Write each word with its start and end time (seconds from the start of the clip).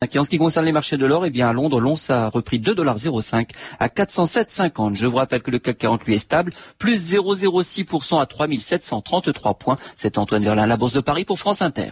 En 0.00 0.22
ce 0.22 0.30
qui 0.30 0.38
concerne 0.38 0.64
les 0.64 0.70
marchés 0.70 0.96
de 0.96 1.04
l'or, 1.06 1.26
eh 1.26 1.30
bien 1.30 1.48
à 1.48 1.52
Londres, 1.52 1.80
l'once 1.80 2.08
a 2.10 2.28
repris 2.28 2.60
2,05$ 2.60 3.48
à 3.80 3.88
407,50. 3.88 4.94
Je 4.94 5.08
vous 5.08 5.16
rappelle 5.16 5.42
que 5.42 5.50
le 5.50 5.58
CAC 5.58 5.76
40 5.76 6.04
lui 6.04 6.14
est 6.14 6.18
stable, 6.18 6.52
plus 6.78 7.14
0,06% 7.14 8.20
à 8.20 8.26
3733 8.26 9.54
points. 9.54 9.76
C'est 9.96 10.16
Antoine 10.16 10.44
Verlin, 10.44 10.68
la 10.68 10.76
Bourse 10.76 10.92
de 10.92 11.00
Paris 11.00 11.24
pour 11.24 11.40
France 11.40 11.62
Inter. 11.62 11.90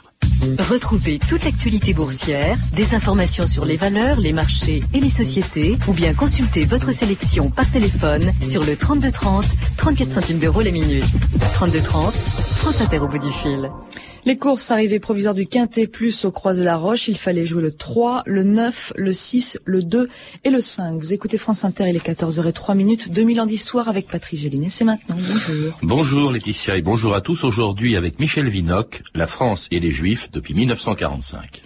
Retrouvez 0.70 1.18
toute 1.18 1.42
l'actualité 1.42 1.94
boursière, 1.94 2.56
des 2.74 2.94
informations 2.94 3.48
sur 3.48 3.64
les 3.64 3.76
valeurs, 3.76 4.20
les 4.20 4.32
marchés 4.32 4.84
et 4.94 5.00
les 5.00 5.08
sociétés, 5.08 5.76
ou 5.88 5.92
bien 5.92 6.14
consultez 6.14 6.64
votre 6.64 6.92
sélection 6.92 7.50
par 7.50 7.68
téléphone 7.72 8.32
sur 8.40 8.64
le 8.64 8.76
3230, 8.76 9.46
34 9.78 10.10
centimes 10.12 10.38
d'euros 10.38 10.60
la 10.60 10.70
minute. 10.70 11.04
3230, 11.54 12.14
France 12.14 12.80
Inter 12.82 13.00
au 13.00 13.08
bout 13.08 13.18
du 13.18 13.32
fil. 13.32 13.68
Les 14.26 14.36
courses 14.36 14.72
arrivées 14.72 14.98
provisoires 14.98 15.36
du 15.36 15.46
Quintet 15.46 15.86
Plus 15.86 16.24
au 16.24 16.32
Croix 16.32 16.52
de 16.52 16.64
la 16.64 16.76
Roche, 16.76 17.06
il 17.06 17.16
fallait 17.16 17.46
jouer 17.46 17.62
le 17.62 17.70
3, 17.70 18.24
le 18.26 18.42
9, 18.42 18.94
le 18.96 19.12
6, 19.12 19.60
le 19.64 19.84
2 19.84 20.08
et 20.42 20.50
le 20.50 20.60
5. 20.60 20.98
Vous 20.98 21.12
écoutez 21.12 21.38
France 21.38 21.64
Inter, 21.64 21.84
il 21.88 21.94
est 21.94 22.04
14h03 22.04 22.76
minutes, 22.76 23.12
2000 23.12 23.40
ans 23.40 23.46
d'histoire 23.46 23.88
avec 23.88 24.08
Patrice 24.08 24.40
Gélinet. 24.40 24.68
C'est 24.68 24.84
maintenant. 24.84 25.14
Bonjour. 25.16 25.78
Bonjour 25.80 26.32
Laetitia 26.32 26.76
et 26.76 26.82
bonjour 26.82 27.14
à 27.14 27.20
tous. 27.20 27.44
Aujourd'hui 27.44 27.94
avec 27.94 28.18
Michel 28.18 28.48
Vinoc, 28.48 29.04
la 29.14 29.28
France 29.28 29.68
et 29.70 29.78
les 29.78 29.92
Juifs 29.92 30.28
depuis 30.32 30.54
1945. 30.54 31.62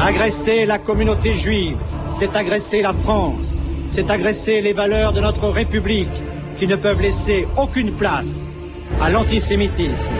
Agresser 0.00 0.64
la 0.64 0.78
communauté 0.78 1.34
juive, 1.34 1.76
c'est 2.10 2.34
agresser 2.34 2.80
la 2.80 2.94
France, 2.94 3.60
c'est 3.88 4.08
agresser 4.08 4.62
les 4.62 4.72
valeurs 4.72 5.12
de 5.12 5.20
notre 5.20 5.48
République 5.50 6.08
qui 6.56 6.66
ne 6.66 6.76
peuvent 6.76 7.02
laisser 7.02 7.46
aucune 7.58 7.92
place 7.92 8.40
à 9.00 9.10
l'antisémitisme, 9.10 10.14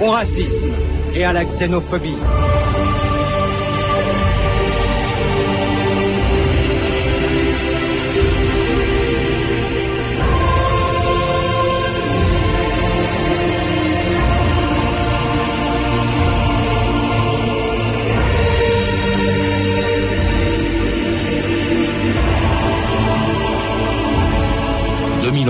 au 0.00 0.10
racisme 0.10 0.72
et 1.14 1.24
à 1.24 1.32
la 1.32 1.44
xénophobie. 1.44 2.16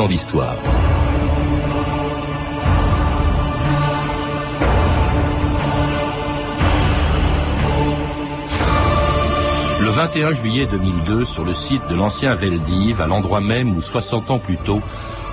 d'histoire. 0.06 0.77
21 9.98 10.32
juillet 10.32 10.66
2002, 10.66 11.24
sur 11.24 11.44
le 11.44 11.52
site 11.52 11.82
de 11.90 11.96
l'ancien 11.96 12.36
Veldiv, 12.36 13.00
à 13.00 13.08
l'endroit 13.08 13.40
même 13.40 13.76
où 13.76 13.80
60 13.80 14.30
ans 14.30 14.38
plus 14.38 14.56
tôt, 14.56 14.80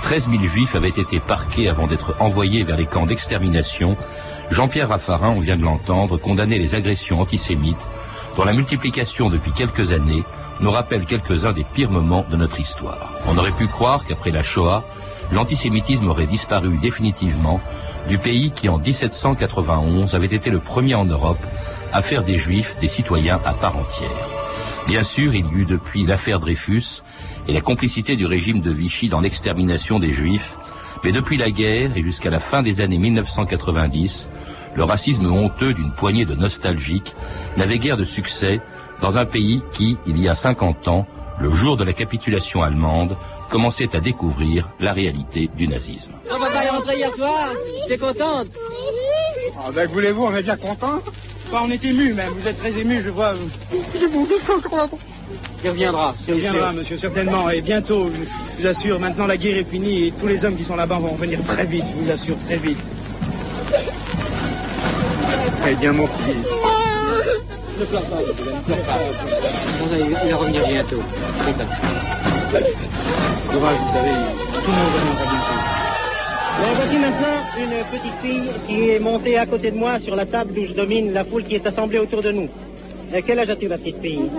13 0.02 0.28
000 0.28 0.44
juifs 0.46 0.76
avaient 0.76 0.90
été 0.90 1.20
parqués 1.20 1.70
avant 1.70 1.86
d'être 1.86 2.16
envoyés 2.20 2.64
vers 2.64 2.76
les 2.76 2.88
camps 2.88 3.06
d'extermination, 3.06 3.96
Jean-Pierre 4.50 4.90
Raffarin, 4.90 5.36
on 5.38 5.40
vient 5.40 5.56
de 5.56 5.62
l'entendre, 5.62 6.18
condamnait 6.18 6.58
les 6.58 6.74
agressions 6.74 7.22
antisémites, 7.22 7.78
dont 8.38 8.44
la 8.44 8.54
multiplication 8.54 9.30
depuis 9.30 9.52
quelques 9.52 9.92
années 9.92 10.24
nous 10.62 10.72
rappelle 10.72 11.06
quelques-uns 11.06 11.54
des 11.54 11.64
pires 11.64 11.92
moments 11.92 12.26
de 12.32 12.36
notre 12.36 12.60
histoire. 12.60 13.14
On 13.28 13.38
aurait 13.38 13.52
pu 13.52 13.68
croire 13.68 14.04
qu'après 14.04 14.32
la 14.32 14.42
Shoah, 14.42 14.84
l'antisémitisme 15.32 16.08
aurait 16.08 16.26
disparu 16.26 16.76
définitivement 16.82 17.62
du 18.10 18.18
pays 18.18 18.50
qui 18.50 18.68
en 18.68 18.80
1791 18.80 20.16
avait 20.16 20.26
été 20.26 20.50
le 20.50 20.60
premier 20.60 20.96
en 20.96 21.06
Europe 21.06 21.46
à 21.94 22.02
faire 22.02 22.24
des 22.24 22.40
juifs 22.40 22.76
des 22.82 22.88
citoyens 22.88 23.40
à 23.46 23.54
part 23.54 23.78
entière. 23.78 24.45
Bien 24.88 25.02
sûr, 25.02 25.34
il 25.34 25.48
y 25.48 25.54
eut 25.54 25.66
depuis 25.66 26.06
l'affaire 26.06 26.40
Dreyfus 26.40 27.02
et 27.48 27.54
la 27.54 27.62
complicité 27.62 28.16
du 28.16 28.26
régime 28.26 28.62
de 28.62 28.72
Vichy 28.72 29.10
dans 29.10 29.20
l'extermination 29.20 30.00
des 30.00 30.12
juifs, 30.12 30.58
mais 31.04 31.12
depuis 31.12 31.38
la 31.38 31.50
guerre 31.50 31.98
et 31.98 32.04
jusqu'à 32.04 32.30
la 32.30 32.40
fin 32.40 32.62
des 32.62 32.82
années 32.82 33.00
1990, 33.00 34.30
le 34.76 34.84
racisme 34.84 35.26
honteux 35.26 35.74
d'une 35.74 35.92
poignée 35.92 36.26
de 36.26 36.36
nostalgiques 36.36 37.16
n'avait 37.58 37.80
guère 37.80 37.98
de 37.98 38.04
succès 38.04 38.62
dans 39.02 39.18
un 39.18 39.26
pays 39.26 39.64
qui, 39.74 39.98
il 40.06 40.22
y 40.22 40.30
a 40.30 40.36
50 40.36 40.88
ans, 40.88 41.08
le 41.40 41.52
jour 41.52 41.78
de 41.78 41.84
la 41.84 41.94
capitulation 41.94 42.62
allemande, 42.62 43.18
commençait 43.50 43.96
à 43.96 44.00
découvrir 44.00 44.70
la 44.80 44.94
réalité 44.94 45.50
du 45.56 45.68
nazisme. 45.68 46.12
On 46.32 46.38
va 46.38 46.50
pas 46.50 46.64
y 46.64 46.70
rentrer 46.70 46.96
hier 46.98 47.12
soir. 47.14 47.50
T'es 47.88 47.98
contente? 47.98 48.48
Ah 49.60 49.72
ben 49.74 49.90
voulez-vous, 49.90 50.24
on 50.26 50.36
est 50.36 50.44
bien 50.44 50.58
content. 51.56 51.66
on 51.68 51.72
est 51.72 51.84
ému 51.86 52.14
même, 52.14 52.30
vous 52.30 52.48
êtes 52.48 52.58
très 52.58 52.78
ému, 52.78 53.02
je 53.04 53.10
vois. 53.10 53.34
Je 53.94 54.06
vous 54.06 54.28
encore 54.54 54.90
Il 55.64 55.70
reviendra. 55.70 56.16
Il 56.28 56.36
reviendra, 56.36 56.74
monsieur, 56.74 56.98
certainement, 56.98 57.50
et 57.50 57.62
bientôt, 57.62 58.10
je 58.12 58.62
vous 58.62 58.68
assure, 58.68 59.00
maintenant 59.00 59.28
la 59.28 59.38
guerre 59.38 59.58
est 59.58 59.64
finie 59.64 60.08
et 60.08 60.12
tous 60.12 60.28
les 60.28 60.46
hommes 60.46 60.56
qui 60.56 60.64
sont 60.64 60.76
là-bas 60.76 61.00
vont 61.00 61.10
revenir 61.10 61.42
très 61.44 61.66
vite, 61.66 61.86
je 61.90 62.04
vous 62.04 62.12
assure, 62.12 62.38
très 62.46 62.58
vite. 62.58 62.90
Eh 65.68 65.76
bien, 65.76 65.92
mon 65.92 66.08
petit. 66.08 66.38
Ne 67.80 67.86
pleure 67.86 68.02
pas, 68.04 68.20
ne 68.20 68.62
pleure 68.62 68.78
pas. 68.84 69.00
Il 70.24 70.32
va 70.32 70.38
revenir 70.38 70.62
bientôt. 70.68 71.02
Courage, 73.52 73.78
vous 73.84 73.92
savez, 73.92 74.10
tout 74.10 74.72
le 74.72 74.78
monde 74.78 74.94
reviendra 74.94 75.24
bientôt. 75.24 75.55
Bon, 76.58 76.72
voici 76.74 76.98
maintenant 76.98 77.38
une 77.58 78.00
petite 78.00 78.16
fille 78.22 78.50
qui 78.68 78.90
est 78.90 79.00
montée 79.00 79.38
à 79.38 79.46
côté 79.46 79.72
de 79.72 79.78
moi 79.78 80.00
sur 80.00 80.16
la 80.16 80.26
table 80.26 80.54
d'où 80.54 80.66
je 80.66 80.74
domine 80.74 81.12
la 81.12 81.26
foule 81.26 81.44
qui 81.44 81.56
est 81.56 81.68
assemblée 81.68 82.00
autour 82.00 82.22
de 82.22 82.32
nous. 82.32 82.50
Euh, 83.14 83.22
quel 83.26 83.40
âge 83.40 83.50
as-tu, 83.50 83.68
ma 83.68 83.78
petite 83.78 84.02
fille 84.02 84.30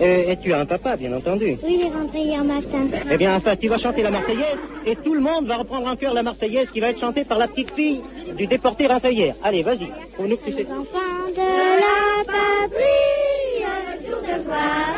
euh, 0.00 0.30
Et 0.30 0.36
tu 0.38 0.52
as 0.52 0.60
un 0.60 0.64
papa, 0.64 0.96
bien 0.96 1.12
entendu. 1.12 1.56
Oui, 1.62 1.80
il 1.80 1.86
est 1.86 1.92
rentré 1.92 2.20
hier 2.20 2.44
matin. 2.44 2.86
Eh 3.10 3.16
bien, 3.16 3.36
enfin, 3.36 3.56
tu 3.56 3.68
vas 3.68 3.78
chanter 3.78 4.02
la 4.02 4.10
Marseillaise 4.10 4.58
et 4.86 4.96
tout 4.96 5.14
le 5.14 5.20
monde 5.20 5.46
va 5.46 5.56
reprendre 5.56 5.88
en 5.88 5.96
cœur 5.96 6.14
la 6.14 6.22
Marseillaise 6.22 6.68
qui 6.72 6.80
va 6.80 6.90
être 6.90 7.00
chantée 7.00 7.24
par 7.24 7.38
la 7.38 7.48
petite 7.48 7.72
fille 7.72 8.00
du 8.36 8.46
déporté 8.46 8.86
rentré 8.86 9.12
hier. 9.12 9.34
Allez, 9.42 9.62
vas-y. 9.62 9.88
Pour 10.16 10.26
nous 10.26 10.36
que 10.36 10.44
tu 10.46 10.52
sais. 10.52 10.66
Enfants 10.70 11.28
de 11.28 11.48
la 11.82 12.24
patrie, 12.24 13.64
un 13.64 14.10
jour 14.10 14.20
de 14.22 14.44
gloire 14.44 14.95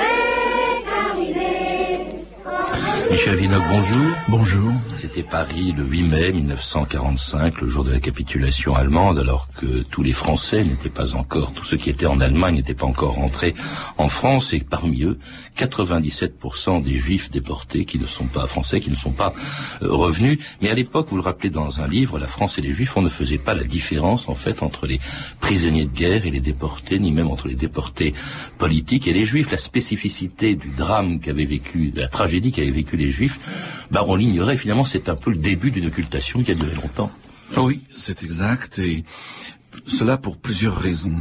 Michel 3.11 3.37
Vinoc, 3.37 3.63
bonjour. 3.71 4.07
Bonjour. 4.29 4.73
C'était 4.95 5.23
Paris 5.23 5.73
le 5.75 5.83
8 5.83 6.03
mai 6.03 6.33
1945, 6.33 7.63
le 7.63 7.67
jour 7.69 7.83
de 7.83 7.91
la 7.91 8.01
capitulation 8.01 8.77
allemande, 8.77 9.19
alors 9.19 9.49
que 9.57 9.83
tous 9.83 10.03
les 10.03 10.13
Français 10.13 10.63
n'étaient 10.63 10.91
pas 10.91 11.15
encore, 11.15 11.53
tous 11.55 11.65
ceux 11.65 11.79
qui 11.79 11.89
étaient 11.89 12.07
en 12.07 12.21
Allemagne 12.21 12.57
n'étaient 12.57 12.75
pas 12.75 12.85
encore 12.85 13.15
rentrés 13.15 13.55
en 13.97 14.09
France, 14.09 14.53
et 14.53 14.61
parmi 14.61 15.05
eux, 15.05 15.19
97% 15.57 16.83
des 16.83 16.99
Juifs 16.99 17.31
déportés 17.31 17.87
qui 17.87 17.99
ne 17.99 18.05
sont 18.05 18.27
pas 18.27 18.47
français, 18.47 18.81
qui 18.81 18.91
ne 18.91 18.97
sont 18.97 19.13
pas 19.13 19.33
euh, 19.83 19.91
revenus. 19.91 20.39
Mais 20.61 20.69
à 20.69 20.75
l'époque, 20.75 21.07
vous 21.11 21.17
le 21.17 21.23
rappelez 21.23 21.51
dans 21.51 21.81
un 21.81 21.89
livre, 21.89 22.19
la 22.19 22.27
France 22.27 22.59
et 22.59 22.63
les 22.63 22.73
Juifs, 22.73 22.95
on 22.97 23.03
ne 23.03 23.09
faisait 23.09 23.39
pas 23.39 23.55
la 23.55 23.65
différence 23.65 24.29
en 24.29 24.35
fait 24.35 24.63
entre 24.63 24.87
les 24.87 25.01
prisonniers 25.41 25.87
de 25.87 25.97
guerre 25.97 26.27
et 26.27 26.31
les 26.31 26.41
déportés, 26.41 26.99
ni 26.99 27.11
même 27.13 27.29
entre 27.29 27.49
les 27.49 27.55
déportés 27.55 28.13
politiques 28.59 29.09
et 29.09 29.15
les 29.15 29.25
Juifs. 29.25 29.51
La 29.51 29.57
spécificité 29.57 30.57
du 30.57 30.69
drame 30.69 31.21
qu'avait 31.21 31.47
vécu, 31.47 31.91
de 31.91 32.03
la 32.03 32.09
tragédie 32.09 32.53
qu'avaient 32.53 32.71
vécu 32.71 32.98
les 32.99 33.11
Juifs, 33.11 33.39
bah, 33.91 34.05
on 34.07 34.17
l'ignorait. 34.17 34.57
Finalement, 34.57 34.85
c'est 34.85 35.09
un 35.09 35.17
peu 35.17 35.31
le 35.31 35.37
début 35.37 35.71
d'une 35.71 35.87
occultation 35.87 36.43
qui 36.43 36.51
a 36.51 36.55
duré 36.55 36.75
longtemps. 36.75 37.11
Oui, 37.57 37.81
c'est 37.95 38.23
exact, 38.23 38.79
et 38.79 39.05
cela 39.87 40.19
pour 40.19 40.37
plusieurs 40.37 40.77
raisons. 40.77 41.21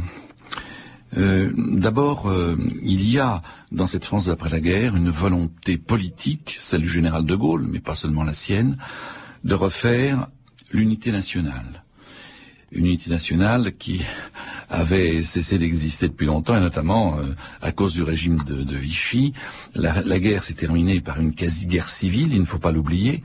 Euh, 1.16 1.50
D'abord, 1.56 2.28
euh, 2.28 2.56
il 2.82 3.08
y 3.08 3.18
a 3.18 3.42
dans 3.72 3.86
cette 3.86 4.04
France 4.04 4.26
d'après 4.26 4.50
la 4.50 4.60
guerre 4.60 4.94
une 4.94 5.10
volonté 5.10 5.78
politique, 5.78 6.56
celle 6.60 6.82
du 6.82 6.88
général 6.88 7.24
de 7.24 7.34
Gaulle, 7.34 7.66
mais 7.66 7.80
pas 7.80 7.94
seulement 7.94 8.24
la 8.24 8.34
sienne, 8.34 8.76
de 9.44 9.54
refaire 9.54 10.28
l'unité 10.70 11.10
nationale. 11.12 11.84
Une 12.72 12.86
unité 12.86 13.08
nationale 13.08 13.72
qui 13.78 14.02
avait 14.70 15.22
cessé 15.22 15.58
d'exister 15.58 16.08
depuis 16.08 16.26
longtemps, 16.26 16.56
et 16.56 16.60
notamment 16.60 17.18
euh, 17.18 17.34
à 17.62 17.72
cause 17.72 17.92
du 17.92 18.02
régime 18.02 18.38
de, 18.44 18.76
Vichy. 18.76 19.32
La, 19.74 20.20
guerre 20.20 20.42
s'est 20.42 20.54
terminée 20.54 21.00
par 21.00 21.20
une 21.20 21.34
quasi-guerre 21.34 21.88
civile, 21.88 22.32
il 22.32 22.40
ne 22.40 22.46
faut 22.46 22.58
pas 22.58 22.72
l'oublier, 22.72 23.22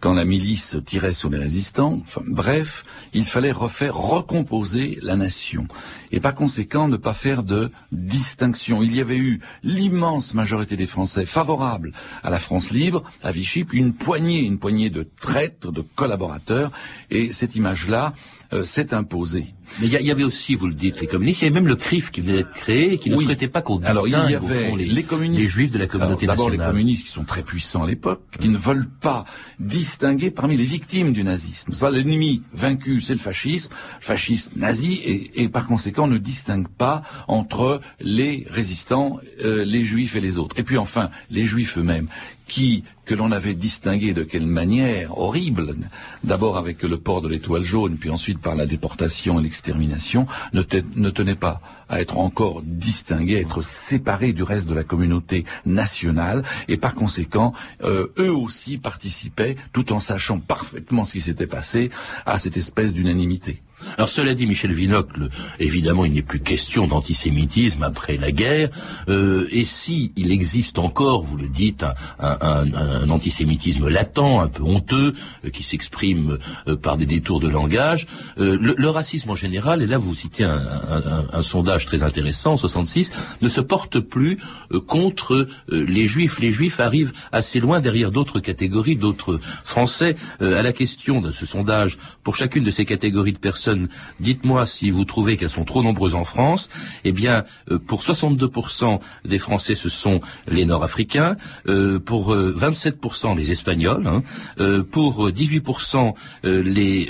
quand 0.00 0.14
la 0.14 0.24
milice 0.24 0.76
tirait 0.84 1.12
sur 1.12 1.30
les 1.30 1.38
résistants. 1.38 2.02
Bref, 2.26 2.84
il 3.14 3.24
fallait 3.24 3.52
refaire, 3.52 3.94
recomposer 3.94 4.98
la 5.00 5.14
nation. 5.14 5.68
Et 6.10 6.18
par 6.18 6.34
conséquent, 6.34 6.88
ne 6.88 6.96
pas 6.96 7.14
faire 7.14 7.44
de 7.44 7.70
distinction. 7.92 8.82
Il 8.82 8.94
y 8.96 9.00
avait 9.00 9.16
eu 9.16 9.40
l'immense 9.62 10.34
majorité 10.34 10.76
des 10.76 10.86
Français 10.86 11.24
favorables 11.24 11.92
à 12.24 12.30
la 12.30 12.40
France 12.40 12.72
libre, 12.72 13.04
à 13.22 13.30
Vichy, 13.30 13.62
puis 13.62 13.78
une 13.78 13.94
poignée, 13.94 14.40
une 14.40 14.58
poignée 14.58 14.90
de 14.90 15.06
traîtres, 15.20 15.70
de 15.70 15.82
collaborateurs. 15.94 16.72
Et 17.10 17.32
cette 17.32 17.54
image-là 17.54 18.12
euh, 18.52 18.64
s'est 18.64 18.92
imposé. 18.94 19.54
Mais 19.80 19.86
il 19.86 19.92
y, 19.92 20.10
avait 20.10 20.24
aussi, 20.24 20.54
vous 20.54 20.66
le 20.66 20.74
dites, 20.74 21.00
les 21.00 21.06
communistes, 21.06 21.42
il 21.42 21.44
y 21.44 21.48
avait 21.48 21.54
même 21.54 21.66
le 21.66 21.76
CRIF 21.76 22.10
qui 22.10 22.20
venait 22.20 22.38
d'être 22.38 22.52
créé, 22.52 22.98
qui 22.98 23.10
ne 23.10 23.16
souhaitait 23.16 23.48
pas 23.48 23.62
qu'on 23.62 23.76
distingue 23.76 23.90
Alors, 23.90 24.06
il 24.06 24.12
y 24.12 24.34
avait 24.34 24.76
les, 24.76 24.86
les, 24.86 25.02
communistes, 25.02 25.40
les 25.40 25.48
juifs 25.48 25.70
de 25.70 25.78
la 25.78 25.86
communauté 25.86 26.26
D'abord 26.26 26.50
les 26.50 26.58
communistes 26.58 27.06
qui 27.06 27.12
sont 27.12 27.24
très 27.24 27.42
puissants 27.42 27.82
à 27.82 27.86
l'époque, 27.86 28.22
qui 28.40 28.48
ne 28.48 28.56
veulent 28.56 28.88
pas 28.88 29.24
distinguer 29.58 30.30
parmi 30.30 30.56
les 30.56 30.64
victimes 30.64 31.12
du 31.12 31.24
nazisme. 31.24 31.72
L'ennemi 31.90 32.42
vaincu, 32.52 33.00
c'est 33.00 33.14
le 33.14 33.18
fascisme, 33.18 33.72
fascisme 34.00 34.52
nazi, 34.56 34.94
et, 35.04 35.42
et, 35.42 35.48
par 35.48 35.66
conséquent 35.66 36.06
ne 36.06 36.18
distingue 36.18 36.68
pas 36.68 37.02
entre 37.28 37.80
les 38.00 38.46
résistants, 38.48 39.20
euh, 39.44 39.64
les 39.64 39.84
juifs 39.84 40.16
et 40.16 40.20
les 40.20 40.38
autres. 40.38 40.58
Et 40.58 40.62
puis 40.62 40.78
enfin, 40.78 41.10
les 41.30 41.44
juifs 41.44 41.78
eux-mêmes 41.78 42.08
qui, 42.52 42.84
que 43.06 43.14
l'on 43.14 43.32
avait 43.32 43.54
distingué 43.54 44.12
de 44.12 44.22
quelle 44.22 44.46
manière? 44.46 45.16
Horrible, 45.16 45.74
d'abord 46.22 46.58
avec 46.58 46.82
le 46.82 46.98
port 46.98 47.22
de 47.22 47.28
l'étoile 47.28 47.64
jaune, 47.64 47.96
puis 47.96 48.10
ensuite 48.10 48.40
par 48.40 48.54
la 48.54 48.66
déportation 48.66 49.40
et 49.40 49.42
l'extermination, 49.62 50.26
ne, 50.52 51.10
tenait 51.10 51.36
pas 51.36 51.60
à 51.88 52.00
être 52.00 52.18
encore 52.18 52.62
distingués, 52.62 53.36
à 53.36 53.40
être 53.40 53.60
séparés 53.60 54.32
du 54.32 54.42
reste 54.42 54.68
de 54.68 54.74
la 54.74 54.82
communauté 54.82 55.44
nationale, 55.66 56.42
et 56.68 56.76
par 56.76 56.94
conséquent, 56.94 57.52
euh, 57.84 58.12
eux 58.18 58.32
aussi 58.32 58.78
participaient, 58.78 59.56
tout 59.72 59.92
en 59.92 60.00
sachant 60.00 60.40
parfaitement 60.40 61.04
ce 61.04 61.12
qui 61.12 61.20
s'était 61.20 61.46
passé, 61.46 61.90
à 62.26 62.38
cette 62.38 62.56
espèce 62.56 62.92
d'unanimité. 62.92 63.62
Alors 63.96 64.08
cela 64.08 64.34
dit, 64.34 64.46
Michel 64.46 64.72
Vinocle, 64.72 65.28
évidemment, 65.58 66.04
il 66.04 66.12
n'est 66.12 66.22
plus 66.22 66.40
question 66.40 66.86
d'antisémitisme 66.86 67.82
après 67.82 68.16
la 68.16 68.32
guerre. 68.32 68.70
Euh, 69.08 69.48
et 69.50 69.64
si 69.64 70.12
il 70.16 70.32
existe 70.32 70.78
encore, 70.78 71.22
vous 71.22 71.36
le 71.36 71.48
dites, 71.48 71.84
un, 72.18 72.38
un, 72.40 72.72
un, 72.74 73.02
un 73.02 73.10
antisémitisme 73.10 73.88
latent, 73.88 74.40
un 74.40 74.48
peu 74.48 74.62
honteux, 74.62 75.12
euh, 75.44 75.50
qui 75.50 75.62
s'exprime 75.62 76.38
euh, 76.66 76.76
par 76.76 76.96
des 76.96 77.06
détours 77.06 77.40
de 77.40 77.48
langage, 77.48 78.06
euh, 78.38 78.58
le, 78.60 78.74
le, 78.76 78.90
racisme 78.90 79.30
en 79.30 79.34
général, 79.34 79.82
et 79.82 79.86
là 79.86 79.98
vous 79.98 80.14
citez 80.14 80.44
un, 80.44 81.42
sondage 81.42 81.86
très 81.86 82.02
intéressant, 82.02 82.56
66, 82.56 83.10
ne 83.40 83.48
se 83.48 83.60
porte 83.60 84.00
plus 84.00 84.38
contre 84.86 85.48
les 85.68 86.06
juifs. 86.06 86.38
Les 86.40 86.52
juifs 86.52 86.78
arrivent 86.80 87.12
assez 87.32 87.58
loin 87.58 87.80
derrière 87.80 88.10
d'autres 88.10 88.40
catégories, 88.40 88.96
d'autres 88.96 89.40
Français. 89.64 90.16
à 90.40 90.62
la 90.62 90.72
question 90.72 91.20
de 91.20 91.30
ce 91.30 91.46
sondage, 91.46 91.98
pour 92.22 92.36
chacune 92.36 92.64
de 92.64 92.70
ces 92.70 92.84
catégories 92.84 93.32
de 93.32 93.38
personnes 93.38 93.71
dites-moi 94.20 94.66
si 94.66 94.90
vous 94.90 95.04
trouvez 95.04 95.36
qu'elles 95.36 95.50
sont 95.50 95.64
trop 95.64 95.82
nombreuses 95.82 96.14
en 96.14 96.24
France. 96.24 96.68
Eh 97.04 97.12
bien, 97.12 97.44
euh, 97.70 97.78
pour 97.78 98.02
62% 98.02 99.00
des 99.24 99.38
Français, 99.38 99.74
ce 99.74 99.88
sont 99.88 100.20
les 100.46 100.64
Nord-Africains. 100.64 101.36
Euh, 101.68 101.98
pour 101.98 102.34
euh, 102.34 102.54
27%, 102.58 103.36
les 103.36 103.52
Espagnols. 103.52 104.06
Hein, 104.06 104.22
euh, 104.58 104.82
pour 104.82 105.28
18%, 105.30 106.14
les 106.44 107.08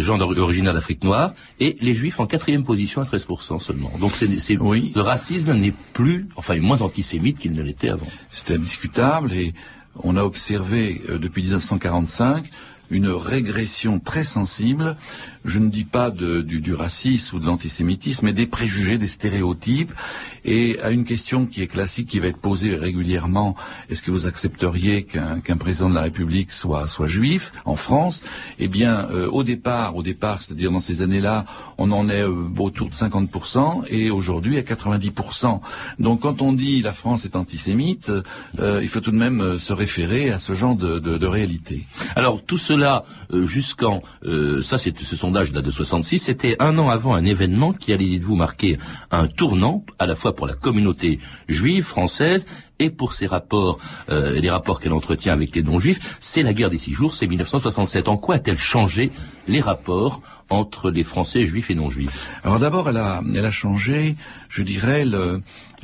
gens 0.00 0.20
originaires 0.20 0.74
d'Afrique 0.74 1.04
noire. 1.04 1.34
Et 1.60 1.76
les 1.80 1.94
Juifs 1.94 2.20
en 2.20 2.26
quatrième 2.26 2.64
position 2.64 3.02
à 3.02 3.04
13% 3.04 3.58
seulement. 3.58 3.92
Donc 3.98 4.12
c'est, 4.14 4.56
oui. 4.58 4.92
le 4.94 5.00
racisme 5.00 5.52
n'est 5.54 5.74
plus, 5.92 6.28
enfin, 6.36 6.58
moins 6.60 6.82
antisémite 6.82 7.38
qu'il 7.38 7.52
ne 7.52 7.62
l'était 7.62 7.88
avant. 7.88 8.06
C'est 8.30 8.54
indiscutable 8.54 9.32
et 9.32 9.54
on 9.96 10.16
a 10.16 10.22
observé 10.22 11.00
depuis 11.08 11.42
1945 11.42 12.44
une 12.90 13.08
régression 13.08 14.00
très 14.00 14.24
sensible 14.24 14.96
je 15.44 15.58
ne 15.58 15.68
dis 15.68 15.84
pas 15.84 16.10
de, 16.10 16.40
du, 16.40 16.74
racisme 16.74 17.36
ou 17.36 17.38
de 17.38 17.46
l'antisémitisme, 17.46 18.26
mais 18.26 18.32
des 18.32 18.46
préjugés, 18.46 18.98
des 18.98 19.06
stéréotypes. 19.06 19.92
Et 20.46 20.78
à 20.82 20.90
une 20.90 21.04
question 21.04 21.46
qui 21.46 21.62
est 21.62 21.66
classique, 21.66 22.08
qui 22.08 22.18
va 22.18 22.28
être 22.28 22.38
posée 22.38 22.74
régulièrement, 22.76 23.54
est-ce 23.90 24.02
que 24.02 24.10
vous 24.10 24.26
accepteriez 24.26 25.04
qu'un 25.04 25.40
qu 25.40 25.54
président 25.56 25.88
de 25.90 25.94
la 25.94 26.02
République 26.02 26.52
soit, 26.52 26.86
soit 26.86 27.06
juif 27.06 27.52
en 27.64 27.76
France? 27.76 28.22
Eh 28.58 28.68
bien, 28.68 29.06
euh, 29.10 29.28
au 29.28 29.42
départ, 29.42 29.96
au 29.96 30.02
départ, 30.02 30.42
c'est-à-dire 30.42 30.70
dans 30.70 30.80
ces 30.80 31.02
années-là, 31.02 31.44
on 31.78 31.92
en 31.92 32.08
est 32.08 32.22
euh, 32.22 32.48
autour 32.58 32.88
de 32.88 32.94
50% 32.94 33.84
et 33.88 34.10
aujourd'hui 34.10 34.58
à 34.58 34.62
90%. 34.62 35.60
Donc 35.98 36.20
quand 36.20 36.42
on 36.42 36.52
dit 36.52 36.82
la 36.82 36.92
France 36.92 37.24
est 37.24 37.36
antisémite, 37.36 38.12
euh, 38.58 38.80
il 38.82 38.88
faut 38.88 39.00
tout 39.00 39.10
de 39.10 39.16
même 39.16 39.58
se 39.58 39.72
référer 39.72 40.30
à 40.30 40.38
ce 40.38 40.54
genre 40.54 40.76
de, 40.76 40.98
de, 40.98 41.18
de 41.18 41.26
réalité. 41.26 41.86
Alors 42.16 42.42
tout 42.42 42.58
cela, 42.58 42.83
euh, 42.84 43.46
jusqu'en... 43.46 44.02
ça, 44.62 44.78
c'est, 44.78 44.96
ce 44.96 45.16
sondage 45.16 45.52
date 45.52 45.64
de 45.64 45.70
66, 45.70 46.18
c'était 46.18 46.56
un 46.58 46.78
an 46.78 46.90
avant 46.90 47.14
un 47.14 47.24
événement 47.24 47.72
qui 47.72 47.92
allait, 47.92 48.06
dites-vous, 48.06 48.36
marquer 48.36 48.76
un 49.10 49.26
tournant, 49.26 49.84
à 49.98 50.06
la 50.06 50.16
fois 50.16 50.34
pour 50.34 50.46
la 50.46 50.54
communauté 50.54 51.18
juive 51.48 51.84
française 51.84 52.46
et 52.84 52.90
pour 52.90 53.12
ses 53.12 53.26
rapports, 53.26 53.78
euh, 54.10 54.38
les 54.40 54.50
rapports 54.50 54.78
qu'elle 54.80 54.92
entretient 54.92 55.32
avec 55.32 55.56
les 55.56 55.62
non-juifs, 55.62 56.16
c'est 56.20 56.42
la 56.42 56.52
guerre 56.52 56.70
des 56.70 56.78
six 56.78 56.92
jours, 56.92 57.14
c'est 57.14 57.26
1967. 57.26 58.08
En 58.08 58.16
quoi 58.16 58.36
a-t-elle 58.36 58.58
changé 58.58 59.10
les 59.48 59.60
rapports 59.60 60.20
entre 60.50 60.90
les 60.90 61.02
Français 61.02 61.46
juifs 61.46 61.70
et 61.70 61.74
non-juifs? 61.74 62.28
Alors 62.44 62.58
d'abord, 62.58 62.88
elle 62.90 62.98
a, 62.98 63.22
elle 63.34 63.46
a 63.46 63.50
changé, 63.50 64.16
je 64.48 64.62
dirais, 64.62 65.04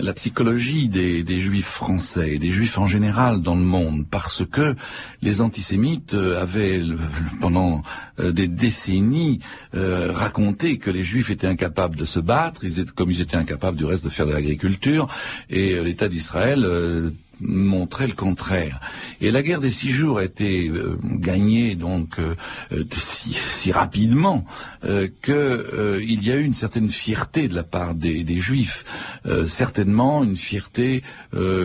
la 0.02 0.12
psychologie 0.12 0.88
des, 0.88 1.40
juifs 1.40 1.66
français 1.66 2.34
et 2.34 2.38
des 2.38 2.50
juifs 2.50 2.78
en 2.78 2.86
général 2.86 3.40
dans 3.40 3.54
le 3.54 3.62
monde, 3.62 4.06
parce 4.10 4.44
que 4.44 4.74
les 5.22 5.40
antisémites 5.40 6.14
avaient, 6.14 6.82
pendant 7.40 7.82
euh, 8.18 8.32
des 8.32 8.48
décennies, 8.48 9.40
euh, 9.74 10.10
raconté 10.12 10.78
que 10.78 10.90
les 10.90 11.02
juifs 11.02 11.30
étaient 11.30 11.46
incapables 11.46 11.96
de 11.96 12.04
se 12.04 12.20
battre, 12.20 12.64
ils 12.64 12.80
étaient, 12.80 12.92
comme 12.92 13.10
ils 13.10 13.20
étaient 13.20 13.36
incapables 13.36 13.76
du 13.76 13.84
reste 13.84 14.04
de 14.04 14.08
faire 14.08 14.26
de 14.26 14.32
l'agriculture, 14.32 15.08
et 15.48 15.74
euh, 15.74 15.82
l'État 15.82 16.08
d'Israël 16.08 16.64
uh, 16.90 17.10
montrait 17.40 18.06
le 18.06 18.12
contraire. 18.12 18.80
Et 19.20 19.30
la 19.30 19.42
guerre 19.42 19.60
des 19.60 19.70
six 19.70 19.90
jours 19.90 20.18
a 20.18 20.24
été 20.24 20.68
euh, 20.68 20.98
gagnée 21.02 21.74
donc 21.74 22.18
euh, 22.18 22.34
si, 22.96 23.72
rapidement 23.72 24.44
euh, 24.84 25.08
que 25.22 26.00
il 26.02 26.24
y 26.24 26.30
a 26.30 26.36
eu 26.36 26.44
une 26.44 26.54
certaine 26.54 26.90
fierté 26.90 27.48
de 27.48 27.54
la 27.54 27.62
part 27.62 27.94
des, 27.94 28.24
des 28.24 28.40
Juifs, 28.40 28.84
certainement 29.46 30.24
une 30.24 30.36
fierté 30.36 31.02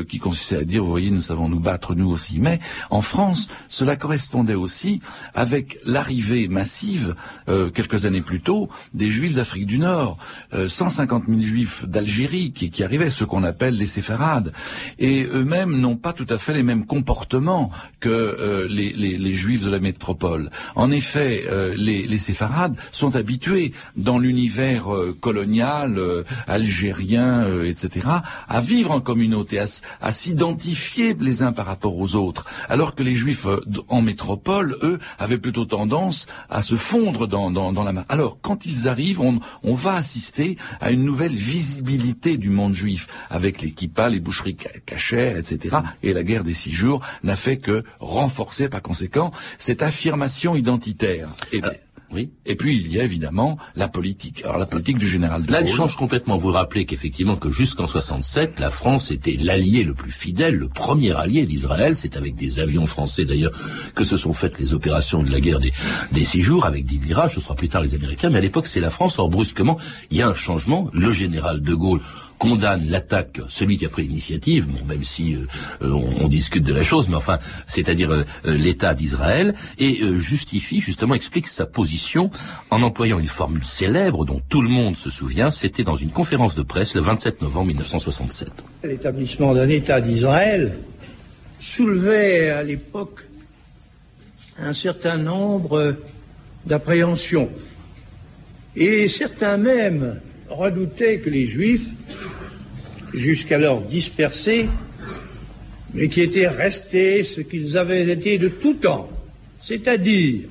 qui 0.08 0.20
consistait 0.20 0.58
à 0.58 0.64
dire, 0.64 0.84
vous 0.84 0.90
voyez, 0.90 1.12
nous 1.12 1.22
savons 1.22 1.50
nous 1.50 1.60
battre 1.60 1.96
nous 1.96 2.10
aussi. 2.10 2.40
Mais 2.40 2.60
en 2.90 3.02
France, 3.02 3.48
cela 3.68 3.96
correspondait 3.96 4.56
aussi 4.56 5.02
avec 5.34 5.80
l'arrivée 5.86 6.48
massive 6.48 7.16
quelques 7.74 8.06
années 8.06 8.22
plus 8.22 8.42
tôt 8.42 8.70
des 8.94 9.10
Juifs 9.10 9.34
d'Afrique 9.34 9.66
du 9.66 9.78
Nord, 9.78 10.18
150 10.68 11.26
000 11.28 11.42
Juifs 11.42 11.86
d'Algérie 11.86 12.52
qui, 12.52 12.70
qui 12.70 12.84
arrivaient, 12.84 13.10
ce 13.10 13.24
qu'on 13.24 13.44
appelle 13.44 13.78
les 13.78 13.88
séfarades, 13.88 14.54
et 15.00 15.24
eux-mêmes 15.34 15.65
n'ont 15.72 15.98
pas 15.98 16.14
tout 16.14 16.28
à 16.30 16.38
fait 16.38 16.54
les 16.54 16.64
mêmes 16.64 16.86
comportements 16.86 17.72
que 18.00 18.10
euh, 18.10 18.68
les, 18.70 19.36
juifs 19.36 19.64
de 19.64 19.70
la 19.70 19.80
métropole. 19.80 20.50
En 20.76 20.92
effet, 20.92 21.46
euh, 21.50 21.74
les, 21.78 22.08
les, 22.08 22.18
séfarades 22.18 22.76
sont 22.92 23.16
habitués 23.16 23.74
dans 23.98 24.18
l'univers 24.18 24.94
euh, 24.94 25.16
colonial, 25.20 26.00
algérien, 26.48 27.48
etc., 27.64 28.08
à 28.48 28.62
vivre 28.62 28.92
en 28.92 29.02
communauté, 29.02 29.60
à, 29.60 30.12
s'identifier 30.12 31.16
les 31.20 31.44
uns 31.44 31.52
par 31.52 31.66
rapport 31.66 31.98
aux 31.98 32.16
autres, 32.16 32.46
alors 32.70 32.96
que 32.96 33.04
les 33.04 33.16
juifs 33.16 33.48
en 33.88 34.02
métropole, 34.02 34.78
eux, 34.82 35.00
avaient 35.20 35.38
plutôt 35.38 35.66
tendance 35.66 36.28
à 36.50 36.62
se 36.62 36.76
fondre 36.76 37.28
dans, 37.28 37.84
la 37.84 37.94
masse. 37.94 38.06
Alors, 38.10 38.40
quand 38.42 38.66
ils 38.66 38.88
arrivent, 38.88 39.22
on, 39.22 39.40
on, 39.64 39.76
va 39.76 39.96
assister 39.96 40.58
à 40.80 40.92
une 40.92 41.04
nouvelle 41.04 41.36
visibilité 41.36 42.38
du 42.38 42.50
monde 42.50 42.74
juif, 42.74 43.08
avec 43.30 43.62
les 43.62 43.72
kippas, 43.72 44.10
les 44.10 44.20
boucheries 44.20 44.58
cachères, 44.86 45.38
etc. 45.38 45.55
Et 46.04 46.14
la 46.14 46.24
guerre 46.24 46.44
des 46.44 46.54
six 46.54 46.72
jours 46.72 47.02
n'a 47.24 47.36
fait 47.36 47.58
que 47.58 47.84
renforcer 48.00 48.70
par 48.70 48.82
conséquent 48.82 49.32
cette 49.58 49.84
affirmation 49.84 50.56
identitaire. 50.56 51.30
Et, 51.52 51.62
oui. 52.12 52.30
Et 52.46 52.56
puis 52.56 52.78
il 52.78 52.92
y 52.92 53.00
a 53.00 53.04
évidemment 53.04 53.58
la 53.76 53.88
politique. 53.88 54.44
Alors 54.46 54.58
la 54.58 54.66
politique 54.66 54.98
du 54.98 55.08
général 55.08 55.44
de 55.46 55.52
Là, 55.52 55.60
Gaulle. 55.60 55.70
elle 55.70 55.76
change 55.76 55.96
complètement. 55.98 56.38
Vous 56.38 56.52
rappelez 56.52 56.86
qu'effectivement 56.86 57.36
que 57.36 57.50
jusqu'en 57.50 57.88
67, 57.88 58.60
la 58.60 58.70
France 58.70 59.12
était 59.12 59.38
l'allié 59.42 59.84
le 59.84 59.94
plus 59.94 60.12
fidèle, 60.12 60.56
le 60.56 60.70
premier 60.70 61.12
allié 61.14 61.46
d'Israël. 61.46 61.96
C'est 61.96 62.16
avec 62.16 62.36
des 62.36 62.60
avions 62.60 62.86
français 62.86 63.26
d'ailleurs 63.26 63.52
que 63.96 64.04
se 64.04 64.18
sont 64.18 64.34
faites 64.34 64.60
les 64.60 64.74
opérations 64.74 65.24
de 65.24 65.32
la 65.32 65.40
guerre 65.40 65.60
des, 65.60 65.74
des 66.12 66.24
six 66.24 66.42
jours 66.42 66.66
avec 66.66 66.86
des 66.86 67.00
mirages. 67.00 67.36
Ce 67.36 67.42
sera 67.42 67.56
plus 67.56 67.70
tard 67.70 67.82
les 67.82 67.96
Américains, 67.96 68.30
mais 68.30 68.38
à 68.38 68.42
l'époque 68.42 68.68
c'est 68.68 68.80
la 68.80 68.92
France. 68.92 69.18
Or 69.20 69.30
brusquement, 69.30 69.78
il 70.12 70.18
y 70.18 70.22
a 70.22 70.28
un 70.28 70.34
changement. 70.34 70.90
Le 70.94 71.12
général 71.12 71.62
de 71.62 71.74
Gaulle 71.74 72.02
condamne 72.38 72.88
l'attaque, 72.90 73.40
celui 73.48 73.78
qui 73.78 73.86
a 73.86 73.90
pris 73.90 74.04
l'initiative, 74.04 74.68
même 74.88 75.04
si 75.04 75.36
euh, 75.36 75.46
on, 75.82 76.26
on, 76.26 76.28
discute 76.28 76.64
de 76.64 76.74
la 76.74 76.84
chose, 76.84 77.08
mais 77.10 77.16
enfin, 77.16 77.40
c'est-à-dire 77.68 78.12
euh, 78.12 78.24
l'État 78.46 78.94
d'Israël, 78.94 79.56
et 79.78 80.02
euh, 80.02 80.18
justifie, 80.18 80.82
justement, 80.82 81.16
explique 81.16 81.48
sa 81.48 81.66
position 81.66 82.30
en 82.72 82.82
employant 82.82 83.20
une 83.20 83.28
formule 83.28 83.66
célèbre 83.66 84.26
dont 84.26 84.42
tout 84.50 84.62
le 84.62 84.70
monde 84.70 84.96
se 84.96 85.10
souvient, 85.10 85.52
c'était 85.52 85.84
dans 85.84 85.96
une 85.96 86.12
conférence 86.12 86.56
de 86.56 86.64
presse 86.64 86.96
le 86.96 87.02
27 87.02 87.42
novembre 87.42 87.68
1967. 87.68 88.50
L'établissement 88.84 89.54
d'un 89.54 89.70
État 89.70 90.02
d'Israël 90.02 90.78
soulevait 91.62 92.50
à 92.50 92.64
l'époque 92.64 93.22
un 94.58 94.74
certain 94.74 95.18
nombre 95.18 95.96
d'appréhensions, 96.66 97.50
et 98.76 99.08
certains 99.08 99.58
même 99.58 100.20
redoutaient 100.50 101.20
que 101.20 101.30
les 101.30 101.46
Juifs, 101.46 101.90
jusqu'alors 103.16 103.82
dispersés, 103.82 104.68
mais 105.94 106.10
qui 106.10 106.22
étaient 106.22 106.48
restés 106.48 107.24
ce 107.24 107.42
qu'ils 107.42 107.78
avaient 107.78 108.10
été 108.10 108.38
de 108.38 108.50
tout 108.50 108.76
temps, 108.76 109.10
c'est-à-dire 109.60 110.42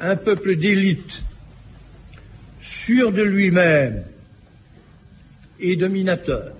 un 0.00 0.16
peuple 0.16 0.56
d'élite 0.56 1.22
sûr 2.62 3.12
de 3.12 3.22
lui-même 3.22 4.04
et 5.58 5.76
dominateur, 5.76 6.52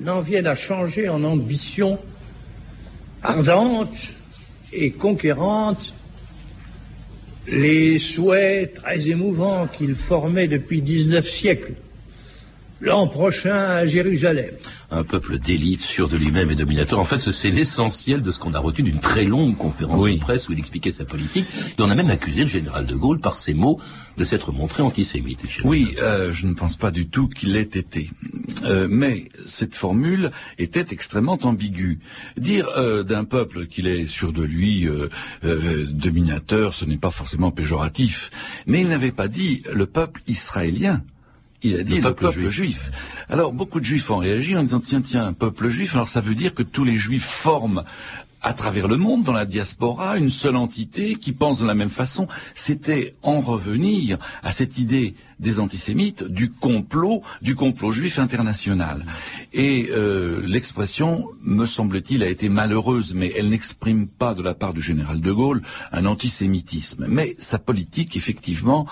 n'en 0.00 0.20
vienne 0.20 0.46
à 0.46 0.54
changer 0.54 1.08
en 1.08 1.22
ambition 1.24 1.98
ardente 3.22 3.94
et 4.72 4.92
conquérante. 4.92 5.92
Les 7.48 7.98
souhaits 7.98 8.74
très 8.74 9.10
émouvants 9.10 9.66
qu'il 9.66 9.94
formait 9.94 10.46
depuis 10.46 10.82
19 10.82 11.28
siècles 11.28 11.74
l'an 12.80 13.06
prochain 13.06 13.54
à 13.54 13.86
Jérusalem. 13.86 14.54
Un 14.90 15.04
peuple 15.04 15.38
d'élite, 15.38 15.82
sûr 15.82 16.08
de 16.08 16.16
lui-même 16.16 16.50
et 16.50 16.56
dominateur. 16.56 16.98
En 16.98 17.04
fait, 17.04 17.20
c'est 17.20 17.50
l'essentiel 17.50 18.22
de 18.22 18.30
ce 18.30 18.38
qu'on 18.40 18.54
a 18.54 18.58
retenu 18.58 18.90
d'une 18.90 19.00
très 19.00 19.24
longue 19.24 19.56
conférence 19.56 20.04
de 20.04 20.18
presse 20.18 20.48
où 20.48 20.52
il 20.52 20.58
expliquait 20.58 20.90
sa 20.90 21.04
politique. 21.04 21.46
Et 21.78 21.82
on 21.82 21.90
a 21.90 21.94
même 21.94 22.10
accusé 22.10 22.42
le 22.42 22.48
général 22.48 22.86
de 22.86 22.94
Gaulle 22.94 23.20
par 23.20 23.36
ses 23.36 23.54
mots 23.54 23.78
de 24.16 24.24
s'être 24.24 24.50
montré 24.52 24.82
antisémite. 24.82 25.42
Oui, 25.64 25.94
euh, 26.02 26.32
je 26.32 26.46
ne 26.46 26.54
pense 26.54 26.76
pas 26.76 26.90
du 26.90 27.08
tout 27.08 27.28
qu'il 27.28 27.52
l'ait 27.52 27.62
été. 27.62 28.10
Euh, 28.64 28.88
mais 28.90 29.28
cette 29.46 29.74
formule 29.74 30.30
était 30.58 30.86
extrêmement 30.90 31.38
ambiguë. 31.42 32.00
Dire 32.36 32.68
euh, 32.76 33.04
d'un 33.04 33.24
peuple 33.24 33.66
qu'il 33.66 33.86
est 33.86 34.06
sûr 34.06 34.32
de 34.32 34.42
lui, 34.42 34.88
euh, 34.88 35.08
euh, 35.44 35.86
dominateur, 35.86 36.74
ce 36.74 36.84
n'est 36.84 36.96
pas 36.96 37.10
forcément 37.10 37.50
péjoratif. 37.50 38.30
Mais 38.66 38.80
il 38.80 38.88
n'avait 38.88 39.12
pas 39.12 39.28
dit 39.28 39.62
le 39.72 39.86
peuple 39.86 40.22
israélien. 40.26 41.02
Il 41.62 41.76
a 41.76 41.82
dit 41.82 41.96
le, 41.96 42.02
peuple, 42.14 42.48
juif. 42.48 42.90
Alors 43.28 43.52
beaucoup 43.52 43.80
de 43.80 43.84
juifs 43.84 44.10
ont 44.10 44.18
réagi 44.18 44.56
en 44.56 44.62
disant 44.62 44.80
tiens 44.80 45.02
tiens 45.02 45.26
un 45.26 45.32
peuple 45.32 45.68
juif. 45.68 45.94
Alors 45.94 46.08
ça 46.08 46.20
veut 46.20 46.34
dire 46.34 46.54
que 46.54 46.62
tous 46.62 46.84
les 46.84 46.96
juifs 46.96 47.26
forment 47.26 47.84
à 48.42 48.52
travers 48.54 48.88
le 48.88 48.96
monde, 48.96 49.22
dans 49.22 49.32
la 49.32 49.44
diaspora, 49.44 50.16
une 50.16 50.30
seule 50.30 50.56
entité 50.56 51.16
qui 51.16 51.32
pense 51.32 51.58
de 51.58 51.66
la 51.66 51.74
même 51.74 51.90
façon. 51.90 52.26
C'était 52.54 53.14
en 53.22 53.40
revenir 53.40 54.18
à 54.42 54.52
cette 54.52 54.78
idée 54.78 55.14
des 55.38 55.60
antisémites, 55.60 56.24
du 56.24 56.50
complot, 56.50 57.22
du 57.42 57.54
complot 57.54 57.92
juif 57.92 58.18
international. 58.18 59.04
Et 59.52 59.88
euh, 59.90 60.42
l'expression, 60.46 61.28
me 61.42 61.66
semble-t-il, 61.66 62.22
a 62.22 62.28
été 62.28 62.48
malheureuse, 62.48 63.14
mais 63.14 63.32
elle 63.36 63.48
n'exprime 63.48 64.06
pas 64.06 64.34
de 64.34 64.42
la 64.42 64.54
part 64.54 64.72
du 64.72 64.80
général 64.80 65.20
de 65.20 65.32
Gaulle 65.32 65.62
un 65.92 66.06
antisémitisme. 66.06 67.06
Mais 67.08 67.36
sa 67.38 67.58
politique, 67.58 68.16
effectivement, 68.16 68.86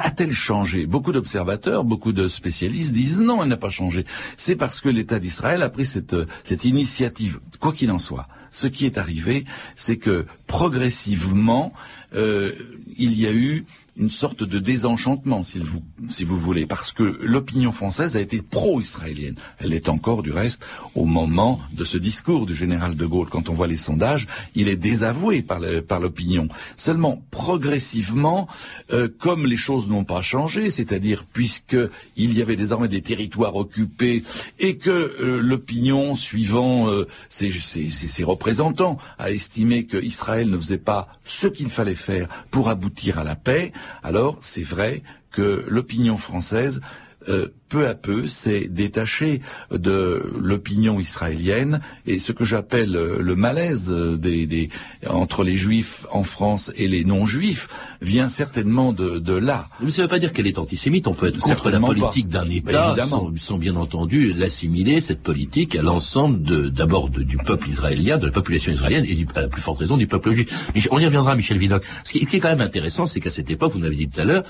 a-t-elle 0.00 0.32
changé? 0.32 0.86
Beaucoup 0.86 1.12
d'observateurs, 1.12 1.84
beaucoup 1.84 2.12
de 2.12 2.28
spécialistes 2.28 2.92
disent 2.92 3.18
non, 3.18 3.42
elle 3.42 3.48
n'a 3.48 3.56
pas 3.56 3.70
changé. 3.70 4.04
C'est 4.36 4.56
parce 4.56 4.80
que 4.80 4.88
l'État 4.88 5.18
d'Israël 5.18 5.62
a 5.62 5.68
pris 5.68 5.86
cette, 5.86 6.16
cette 6.44 6.64
initiative. 6.64 7.40
Quoi 7.60 7.72
qu'il 7.72 7.90
en 7.90 7.98
soit, 7.98 8.28
ce 8.50 8.66
qui 8.66 8.86
est 8.86 8.98
arrivé, 8.98 9.44
c'est 9.74 9.96
que 9.96 10.26
progressivement, 10.46 11.72
euh, 12.14 12.52
il 12.96 13.18
y 13.18 13.26
a 13.26 13.32
eu 13.32 13.66
une 13.98 14.10
sorte 14.10 14.44
de 14.44 14.58
désenchantement, 14.58 15.42
si 15.42 15.58
vous, 15.58 15.82
si 16.08 16.24
vous 16.24 16.38
voulez, 16.38 16.66
parce 16.66 16.92
que 16.92 17.02
l'opinion 17.02 17.72
française 17.72 18.16
a 18.16 18.20
été 18.20 18.40
pro-israélienne. 18.40 19.34
Elle 19.58 19.72
est 19.72 19.88
encore, 19.88 20.22
du 20.22 20.30
reste, 20.30 20.64
au 20.94 21.04
moment 21.04 21.58
de 21.72 21.84
ce 21.84 21.98
discours 21.98 22.46
du 22.46 22.54
général 22.54 22.94
de 22.94 23.06
Gaulle. 23.06 23.28
Quand 23.28 23.48
on 23.48 23.54
voit 23.54 23.66
les 23.66 23.76
sondages, 23.76 24.28
il 24.54 24.68
est 24.68 24.76
désavoué 24.76 25.42
par 25.42 26.00
l'opinion. 26.00 26.48
Seulement, 26.76 27.22
progressivement, 27.30 28.48
euh, 28.92 29.08
comme 29.18 29.46
les 29.46 29.56
choses 29.56 29.88
n'ont 29.88 30.04
pas 30.04 30.22
changé, 30.22 30.70
c'est-à-dire 30.70 31.24
puisque 31.32 31.76
il 32.16 32.36
y 32.36 32.42
avait 32.42 32.56
désormais 32.56 32.88
des 32.88 33.02
territoires 33.02 33.56
occupés 33.56 34.22
et 34.60 34.76
que 34.76 34.90
euh, 34.90 35.40
l'opinion, 35.40 36.14
suivant 36.14 36.88
euh, 36.88 37.06
ses, 37.28 37.50
ses, 37.50 37.90
ses 37.90 38.24
représentants, 38.24 38.98
a 39.18 39.32
estimé 39.32 39.86
qu'Israël 39.86 40.48
ne 40.48 40.56
faisait 40.56 40.78
pas 40.78 41.08
ce 41.24 41.46
qu'il 41.46 41.68
fallait 41.68 41.94
faire 41.94 42.28
pour 42.50 42.68
aboutir 42.68 43.18
à 43.18 43.24
la 43.24 43.34
paix, 43.34 43.72
alors 44.02 44.38
c'est 44.42 44.62
vrai 44.62 45.02
que 45.30 45.64
l'opinion 45.68 46.16
française 46.16 46.80
euh, 47.28 47.48
peu 47.68 47.86
à 47.86 47.94
peu 47.94 48.26
s'est 48.26 48.68
détaché 48.68 49.40
de 49.70 50.32
l'opinion 50.38 51.00
israélienne 51.00 51.80
et 52.06 52.18
ce 52.18 52.32
que 52.32 52.44
j'appelle 52.44 52.96
euh, 52.96 53.18
le 53.20 53.36
malaise 53.36 53.88
des, 53.88 54.70
entre 55.08 55.44
les 55.44 55.56
juifs 55.56 56.06
en 56.10 56.22
France 56.22 56.72
et 56.76 56.88
les 56.88 57.04
non-juifs 57.04 57.68
vient 58.00 58.28
certainement 58.28 58.92
de, 58.92 59.32
là. 59.32 59.68
Mais 59.80 59.90
ça 59.90 60.02
ne 60.02 60.06
veut 60.06 60.10
pas 60.10 60.18
dire 60.18 60.32
qu'elle 60.32 60.46
est 60.46 60.58
antisémite, 60.58 61.06
on 61.06 61.14
peut 61.14 61.28
être 61.28 61.38
contre 61.38 61.70
la 61.70 61.80
politique 61.80 62.28
d'un 62.28 62.46
État 62.46 62.96
sans, 63.36 63.58
bien 63.58 63.76
entendu 63.76 64.32
l'assimiler, 64.32 65.00
cette 65.00 65.22
politique, 65.22 65.76
à 65.76 65.82
l'ensemble 65.82 66.70
d'abord 66.70 67.08
du 67.10 67.36
peuple 67.36 67.68
israélien, 67.68 68.18
de 68.18 68.26
la 68.26 68.32
population 68.32 68.72
israélienne 68.72 69.04
et 69.08 69.14
du, 69.14 69.26
à 69.34 69.42
la 69.42 69.48
plus 69.48 69.60
forte 69.60 69.78
raison 69.78 69.96
du 69.96 70.06
peuple 70.06 70.32
juif. 70.32 70.70
on 70.90 70.98
y 70.98 71.04
reviendra, 71.04 71.36
Michel 71.36 71.58
Vidocq. 71.58 71.84
Ce 72.04 72.12
qui, 72.12 72.18
est 72.18 72.40
quand 72.40 72.48
même 72.48 72.60
intéressant, 72.60 73.06
c'est 73.06 73.20
qu'à 73.20 73.30
cette 73.30 73.50
époque, 73.50 73.72
vous 73.72 73.80
l'avez 73.80 73.96
dit 73.96 74.08
tout 74.08 74.20
à 74.20 74.24
l'heure, 74.24 74.44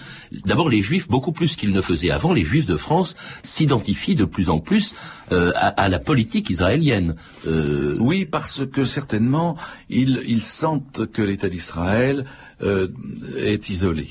d'abord 0.45 0.69
les 0.69 0.83
juifs, 0.83 1.09
beaucoup 1.09 1.33
plus 1.33 1.57
qu'ils 1.57 1.73
ne 1.73 1.81
faisaient 1.81 2.11
avant, 2.11 2.33
les 2.33 2.45
juifs 2.45 2.67
de 2.67 2.77
France 2.77 3.08
s'identifie 3.43 4.15
de 4.15 4.25
plus 4.25 4.49
en 4.49 4.59
plus 4.59 4.95
euh, 5.33 5.53
à, 5.55 5.88
la 5.88 5.99
politique 5.99 6.50
israélienne. 6.50 7.15
Euh, 7.47 7.97
oui, 7.99 8.25
parce 8.25 8.67
que 8.67 8.85
certainement, 8.85 9.57
ils, 9.88 10.43
sentent 10.43 11.07
que 11.12 11.23
l'État 11.23 11.49
d'Israël 11.49 12.25
euh, 12.62 12.88
est 13.37 13.69
isolé. 13.69 14.09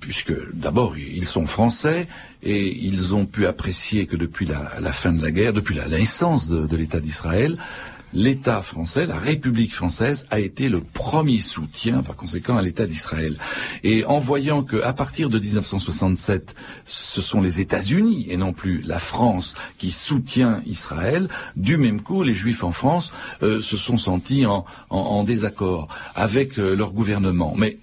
puisque 0.00 0.32
d'abord 0.54 0.96
ils 0.96 1.26
sont 1.26 1.46
français 1.46 2.06
et 2.42 2.72
ils 2.86 3.14
ont 3.16 3.26
pu 3.26 3.46
apprécier 3.46 4.06
que 4.06 4.16
depuis 4.16 4.46
la, 4.46 4.92
fin 4.92 5.12
de 5.12 5.20
la 5.20 5.32
guerre, 5.32 5.52
depuis 5.52 5.74
la 5.74 5.88
naissance 5.88 6.48
de 6.48 6.76
l'État 6.76 7.00
d'Israël, 7.00 7.58
l'État 8.12 8.62
français, 8.62 9.06
la 9.06 9.18
République 9.18 9.74
française, 9.74 10.26
a 10.30 10.40
été 10.40 10.68
le 10.68 10.80
premier 10.80 11.40
soutien, 11.40 12.02
par 12.02 12.16
conséquent, 12.16 12.56
à 12.56 12.62
l'État 12.62 12.86
d'Israël. 12.86 13.36
Et 13.84 14.04
en 14.04 14.18
voyant 14.18 14.62
qu'à 14.62 14.92
partir 14.92 15.28
de 15.28 15.38
1967, 15.38 16.54
ce 16.84 17.20
sont 17.20 17.40
les 17.40 17.60
États-Unis 17.60 18.26
et 18.28 18.36
non 18.36 18.52
plus 18.52 18.82
la 18.82 18.98
France 18.98 19.54
qui 19.78 19.90
soutient 19.90 20.62
Israël, 20.66 21.28
du 21.56 21.76
même 21.76 22.00
coup, 22.00 22.22
les 22.22 22.34
Juifs 22.34 22.64
en 22.64 22.72
France 22.72 23.12
euh, 23.42 23.60
se 23.60 23.76
sont 23.76 23.96
sentis 23.96 24.44
en, 24.46 25.24
désaccord 25.24 25.88
avec 26.14 26.58
euh, 26.58 26.74
leur 26.74 26.92
gouvernement. 26.92 27.54
Mais 27.56 27.78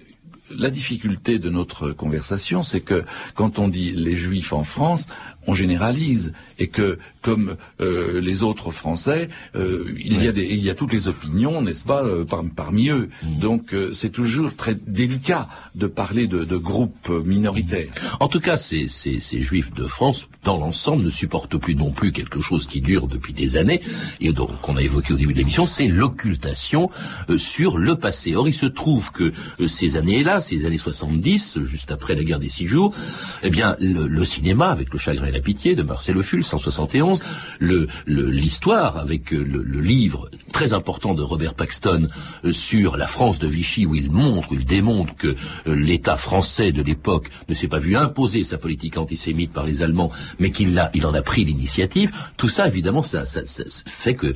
la 0.50 0.70
difficulté 0.70 1.38
de 1.38 1.50
notre 1.50 1.90
conversation, 1.90 2.62
c'est 2.62 2.80
que 2.80 3.04
quand 3.34 3.58
on 3.58 3.68
dit 3.68 3.92
les 3.92 4.16
Juifs 4.16 4.52
en 4.52 4.62
France, 4.62 5.08
on 5.46 5.54
généralise 5.54 6.32
et 6.58 6.68
que 6.68 6.98
comme 7.20 7.56
euh, 7.80 8.20
les 8.20 8.42
autres 8.42 8.70
Français, 8.70 9.28
euh, 9.56 9.92
il 9.98 10.22
y 10.22 10.28
a 10.28 10.32
des, 10.32 10.44
il 10.44 10.62
y 10.62 10.70
a 10.70 10.74
toutes 10.74 10.92
les 10.92 11.08
opinions, 11.08 11.62
n'est-ce 11.62 11.84
pas, 11.84 12.04
euh, 12.04 12.24
parmi 12.54 12.90
eux. 12.90 13.08
Mm. 13.22 13.38
Donc 13.38 13.74
c'est 13.92 14.10
toujours 14.10 14.54
très 14.54 14.74
délicat 14.74 15.48
de 15.74 15.86
parler 15.86 16.26
de, 16.26 16.44
de 16.44 16.56
groupes 16.56 17.08
minoritaires. 17.24 17.90
En 18.20 18.28
tout 18.28 18.40
cas, 18.40 18.56
ces, 18.56 18.88
ces, 18.88 19.20
ces 19.20 19.40
Juifs 19.40 19.72
de 19.72 19.86
France, 19.86 20.28
dans 20.44 20.58
l'ensemble, 20.58 21.02
ne 21.02 21.10
supportent 21.10 21.56
plus 21.56 21.74
non 21.74 21.92
plus 21.92 22.12
quelque 22.12 22.40
chose 22.40 22.66
qui 22.66 22.80
dure 22.80 23.08
depuis 23.08 23.32
des 23.32 23.56
années 23.56 23.80
et 24.20 24.32
donc 24.32 24.60
qu'on 24.60 24.76
a 24.76 24.82
évoqué 24.82 25.14
au 25.14 25.16
début 25.16 25.32
de 25.32 25.38
l'émission, 25.38 25.66
c'est 25.66 25.88
l'occultation 25.88 26.90
sur 27.38 27.78
le 27.78 27.96
passé. 27.96 28.34
Or, 28.34 28.46
il 28.46 28.54
se 28.54 28.66
trouve 28.66 29.10
que 29.12 29.32
ces 29.66 29.96
années-là, 29.96 30.40
ces 30.40 30.66
années 30.66 30.78
70, 30.78 31.60
juste 31.64 31.90
après 31.90 32.14
la 32.14 32.22
guerre 32.22 32.40
des 32.40 32.48
six 32.48 32.66
jours, 32.66 32.94
eh 33.42 33.50
bien, 33.50 33.76
le, 33.80 34.06
le 34.06 34.24
cinéma, 34.24 34.68
avec 34.68 34.92
le 34.92 34.98
chagrin 34.98 35.26
la 35.34 35.40
pitié 35.40 35.74
de 35.74 35.82
Marcel 35.82 36.16
Ophuls, 36.16 36.44
171 36.44 37.20
le 37.58 37.88
l'histoire 38.06 38.98
avec 38.98 39.32
euh, 39.32 39.42
le, 39.42 39.80
livre 39.80 40.30
très 40.52 40.72
important 40.72 41.14
de 41.14 41.22
Robert 41.22 41.54
Paxton 41.54 42.08
euh, 42.44 42.52
sur 42.52 42.96
la 42.96 43.06
France 43.06 43.40
de 43.40 43.48
Vichy 43.48 43.84
où 43.84 43.94
il 43.94 44.12
montre, 44.12 44.52
où 44.52 44.54
il 44.54 44.64
démontre 44.64 45.14
que 45.16 45.34
euh, 45.66 45.74
l'État 45.74 46.16
français 46.16 46.70
de 46.70 46.82
l'époque 46.82 47.30
ne 47.48 47.54
s'est 47.54 47.68
pas 47.68 47.80
vu 47.80 47.96
imposer 47.96 48.44
sa 48.44 48.58
politique 48.58 48.96
antisémite 48.96 49.52
par 49.52 49.66
les 49.66 49.82
Allemands, 49.82 50.10
mais 50.38 50.50
qu'il 50.52 50.80
il 50.94 51.06
en 51.06 51.14
a 51.14 51.22
pris 51.22 51.44
l'initiative. 51.44 52.12
Tout 52.36 52.48
ça, 52.48 52.68
évidemment, 52.68 53.02
ça, 53.02 53.26
ça, 53.26 53.42
fait 53.86 54.14
que 54.14 54.34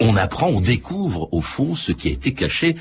on 0.00 0.16
apprend, 0.16 0.48
on 0.48 0.60
découvre 0.60 1.28
au 1.32 1.40
fond 1.40 1.76
ce 1.76 1.92
qui 1.92 2.08
a 2.08 2.10
été 2.10 2.34
caché 2.34 2.76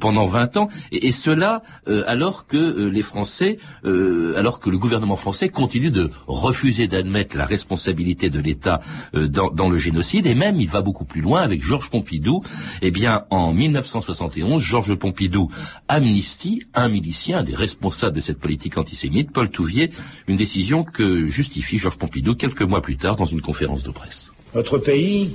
pendant 0.00 0.26
20 0.26 0.56
ans, 0.58 0.68
et, 0.92 1.08
et 1.08 1.12
cela 1.12 1.62
alors 2.06 2.46
que 2.46 2.88
les 2.88 3.02
Français, 3.02 3.58
alors 3.84 4.60
que 4.60 4.70
le 4.70 4.78
gouvernement 4.78 5.16
français 5.16 5.48
continue 5.48 5.90
de 5.90 6.10
refuser 6.26 6.88
d'admettre 6.90 7.36
la 7.36 7.46
responsabilité 7.46 8.28
de 8.28 8.38
l'État 8.38 8.80
euh, 9.14 9.28
dans, 9.28 9.68
le 9.70 9.78
génocide, 9.78 10.26
et 10.26 10.34
même 10.34 10.60
il 10.60 10.68
va 10.68 10.82
beaucoup 10.82 11.06
plus 11.06 11.22
loin 11.22 11.40
avec 11.40 11.62
Georges 11.62 11.88
Pompidou. 11.88 12.42
Eh 12.82 12.90
bien, 12.90 13.24
en 13.30 13.54
1971, 13.54 14.62
Georges 14.62 14.94
Pompidou 14.96 15.48
amnistie 15.88 16.64
un 16.74 16.88
milicien, 16.88 17.42
des 17.42 17.54
responsables 17.54 18.16
de 18.16 18.20
cette 18.20 18.38
politique 18.38 18.76
antisémite, 18.76 19.32
Paul 19.32 19.48
Touvier, 19.48 19.90
une 20.28 20.36
décision 20.36 20.84
que 20.84 21.28
justifie 21.28 21.78
Georges 21.78 21.98
Pompidou 21.98 22.34
quelques 22.34 22.62
mois 22.62 22.82
plus 22.82 22.96
tard 22.96 23.16
dans 23.16 23.24
une 23.24 23.40
conférence 23.40 23.82
de 23.82 23.90
presse. 23.90 24.32
Notre 24.54 24.78
pays, 24.78 25.30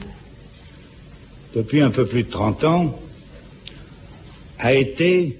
depuis 1.56 1.82
un 1.82 1.90
peu 1.90 2.06
plus 2.06 2.24
de 2.24 2.30
30 2.30 2.64
ans, 2.66 3.00
a 4.60 4.74
été 4.74 5.40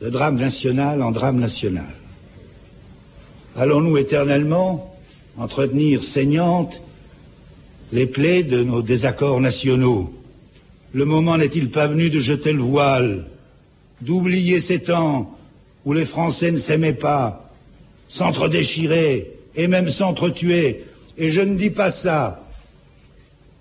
de 0.00 0.10
drame 0.10 0.36
national 0.36 1.02
en 1.02 1.10
drame 1.10 1.38
national. 1.38 1.94
Allons-nous 3.56 3.96
éternellement 3.96 4.95
entretenir 5.38 6.02
saignantes 6.02 6.82
les 7.92 8.06
plaies 8.06 8.42
de 8.42 8.62
nos 8.62 8.82
désaccords 8.82 9.40
nationaux. 9.40 10.12
Le 10.92 11.04
moment 11.04 11.36
n'est-il 11.36 11.70
pas 11.70 11.86
venu 11.86 12.10
de 12.10 12.20
jeter 12.20 12.52
le 12.52 12.62
voile, 12.62 13.26
d'oublier 14.00 14.60
ces 14.60 14.80
temps 14.80 15.36
où 15.84 15.92
les 15.92 16.04
Français 16.04 16.50
ne 16.50 16.56
s'aimaient 16.56 16.92
pas, 16.92 17.52
s'entre-déchiraient 18.08 19.30
et 19.54 19.68
même 19.68 19.88
s'entretuaient. 19.88 20.84
Et 21.18 21.30
je 21.30 21.40
ne 21.40 21.56
dis 21.56 21.70
pas 21.70 21.90
ça, 21.90 22.44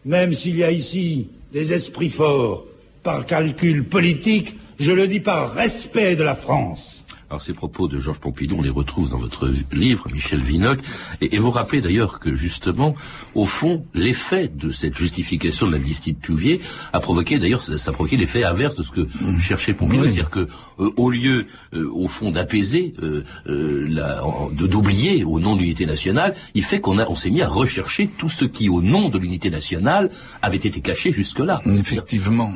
même 0.05 0.33
s'il 0.33 0.57
y 0.57 0.63
a 0.63 0.71
ici 0.71 1.27
des 1.53 1.73
esprits 1.73 2.09
forts, 2.09 2.65
par 3.03 3.25
calcul 3.25 3.83
politique, 3.83 4.55
je 4.79 4.91
le 4.91 5.07
dis 5.07 5.19
par 5.19 5.53
respect 5.53 6.15
de 6.15 6.23
la 6.23 6.35
France. 6.35 6.94
Alors 7.29 7.41
ces 7.41 7.53
propos 7.53 7.87
de 7.87 7.97
Georges 7.99 8.19
Pompidou, 8.19 8.57
on 8.59 8.61
les 8.61 8.69
retrouve 8.69 9.09
dans 9.09 9.17
votre 9.17 9.51
livre, 9.73 10.07
Michel 10.13 10.41
Vinocq, 10.41 10.79
et, 11.21 11.35
et 11.35 11.39
vous 11.39 11.49
rappelez 11.49 11.81
d'ailleurs 11.81 12.19
que 12.19 12.35
justement, 12.35 12.93
au 13.33 13.45
fond, 13.45 13.83
l'effet 13.95 14.47
de 14.47 14.69
cette 14.69 14.95
justification 14.95 15.65
de 15.65 15.71
l'amnistie 15.71 16.13
de 16.13 16.19
Touvier 16.19 16.61
a 16.93 16.99
provoqué, 16.99 17.39
d'ailleurs, 17.39 17.63
ça, 17.63 17.77
ça 17.79 17.89
a 17.89 17.93
provoqué 17.93 18.15
l'effet 18.15 18.43
inverse 18.43 18.75
de 18.75 18.83
ce 18.83 18.91
que 18.91 19.07
cherchait 19.39 19.73
Pompidou, 19.73 20.03
Oui. 20.03 20.09
c'est-à-dire 20.09 20.29
que 20.29 20.47
euh, 20.79 20.91
au 20.97 21.09
lieu, 21.09 21.47
euh, 21.73 21.89
au 21.93 22.07
fond, 22.07 22.29
d'apaiser, 22.29 22.93
euh, 23.01 23.23
euh, 23.47 23.87
la- 23.89 24.21
de 24.51 24.67
d'oublier 24.67 25.23
au 25.23 25.39
nom 25.39 25.55
de 25.55 25.61
l'unité 25.61 25.87
nationale, 25.87 26.35
il 26.53 26.63
fait 26.63 26.79
qu'on 26.79 26.99
a, 26.99 27.07
on 27.09 27.15
s'est 27.15 27.31
mis 27.31 27.41
à 27.41 27.47
rechercher 27.47 28.07
tout 28.07 28.29
ce 28.29 28.45
qui, 28.45 28.69
au 28.69 28.83
nom 28.83 29.09
de 29.09 29.17
l'unité 29.17 29.49
nationale, 29.49 30.11
avait 30.43 30.57
été 30.57 30.79
caché 30.81 31.11
jusque-là. 31.11 31.61
Effectivement. 31.65 32.51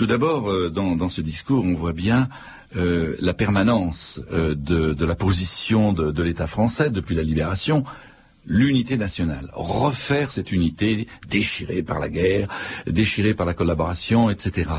Tout 0.00 0.06
d'abord, 0.06 0.50
euh, 0.50 0.70
dans, 0.70 1.10
ce 1.10 1.20
discours, 1.20 1.62
on 1.62 1.74
voit 1.74 1.92
bien 1.92 2.30
euh, 2.74 3.16
la 3.20 3.34
permanence 3.34 4.18
euh, 4.32 4.54
de, 4.54 5.04
la 5.04 5.14
position 5.14 5.92
de, 5.92 6.22
l'État 6.22 6.46
français 6.46 6.88
depuis 6.88 7.14
la 7.14 7.22
libération. 7.22 7.84
L'unité 8.46 8.96
nationale, 8.96 9.50
refaire 9.52 10.32
cette 10.32 10.52
unité 10.52 11.06
déchirée 11.28 11.82
par 11.82 11.98
la 11.98 12.08
guerre, 12.08 12.48
déchirée 12.86 13.34
par 13.34 13.44
la 13.44 13.52
collaboration, 13.52 14.30
etc. 14.30 14.70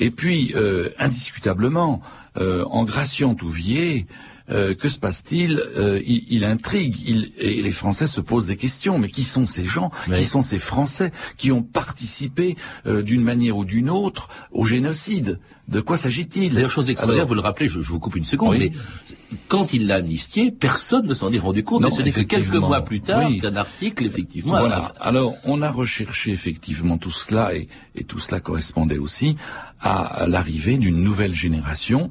Et 0.00 0.10
puis, 0.10 0.52
indiscutablement, 0.98 2.00
en 2.34 2.84
graciant 2.84 3.36
Touvier, 3.36 4.08
euh, 4.50 4.74
que 4.74 4.88
se 4.88 4.98
passe-t-il 4.98 5.62
Euh, 5.76 6.00
il, 6.06 6.24
il 6.28 6.44
intrigue, 6.44 6.96
il, 7.06 7.32
et 7.38 7.62
les 7.62 7.72
Français 7.72 8.06
se 8.06 8.20
posent 8.20 8.46
des 8.46 8.56
questions. 8.56 8.98
Mais 8.98 9.08
qui 9.08 9.24
sont 9.24 9.46
ces 9.46 9.64
gens? 9.64 9.90
Qui 10.12 10.24
sont 10.24 10.42
ces 10.42 10.58
Français 10.58 11.12
qui 11.36 11.52
ont 11.52 11.62
participé 11.62 12.56
euh, 12.86 13.02
d'une 13.02 13.22
manière 13.22 13.56
ou 13.56 13.64
d'une 13.64 13.90
autre 13.90 14.28
au 14.52 14.64
génocide? 14.64 15.38
De 15.68 15.80
quoi 15.80 15.96
s'agit-il? 15.96 16.54
D'ailleurs, 16.54 16.70
chose 16.70 16.90
extraordinaire, 16.90 17.22
Alors- 17.22 17.28
vous 17.28 17.34
le 17.34 17.40
rappelez, 17.40 17.68
je, 17.68 17.80
je 17.80 17.88
vous 17.90 17.98
coupe 17.98 18.14
une 18.14 18.24
seconde, 18.24 18.50
Oui. 18.56 18.70
mais 18.72 19.36
quand 19.48 19.72
il 19.74 19.88
l'a 19.88 19.96
amnistié, 19.96 20.52
personne 20.52 21.06
ne 21.06 21.14
s'en 21.14 21.32
est 21.32 21.38
rendu 21.40 21.64
compte. 21.64 21.82
Non, 21.82 21.88
et 21.88 21.92
ce 21.92 22.02
n'est 22.02 22.12
que 22.12 22.20
quelques 22.20 22.54
mois 22.54 22.82
plus 22.82 23.00
tard 23.00 23.28
Oui. 23.28 23.40
qu'un 23.40 23.56
article, 23.56 24.04
effectivement, 24.06 24.54
a- 24.54 24.60
Voilà. 24.60 24.94
Alors, 25.00 25.34
on 25.44 25.62
a 25.62 25.70
recherché 25.72 26.30
effectivement 26.30 26.98
tout 26.98 27.10
cela 27.10 27.52
et, 27.56 27.66
et 27.96 28.04
tout 28.04 28.20
cela 28.20 28.38
correspondait 28.40 28.98
aussi 28.98 29.36
à 29.80 30.24
l'arrivée 30.28 30.78
d'une 30.78 31.02
nouvelle 31.02 31.34
génération 31.34 32.10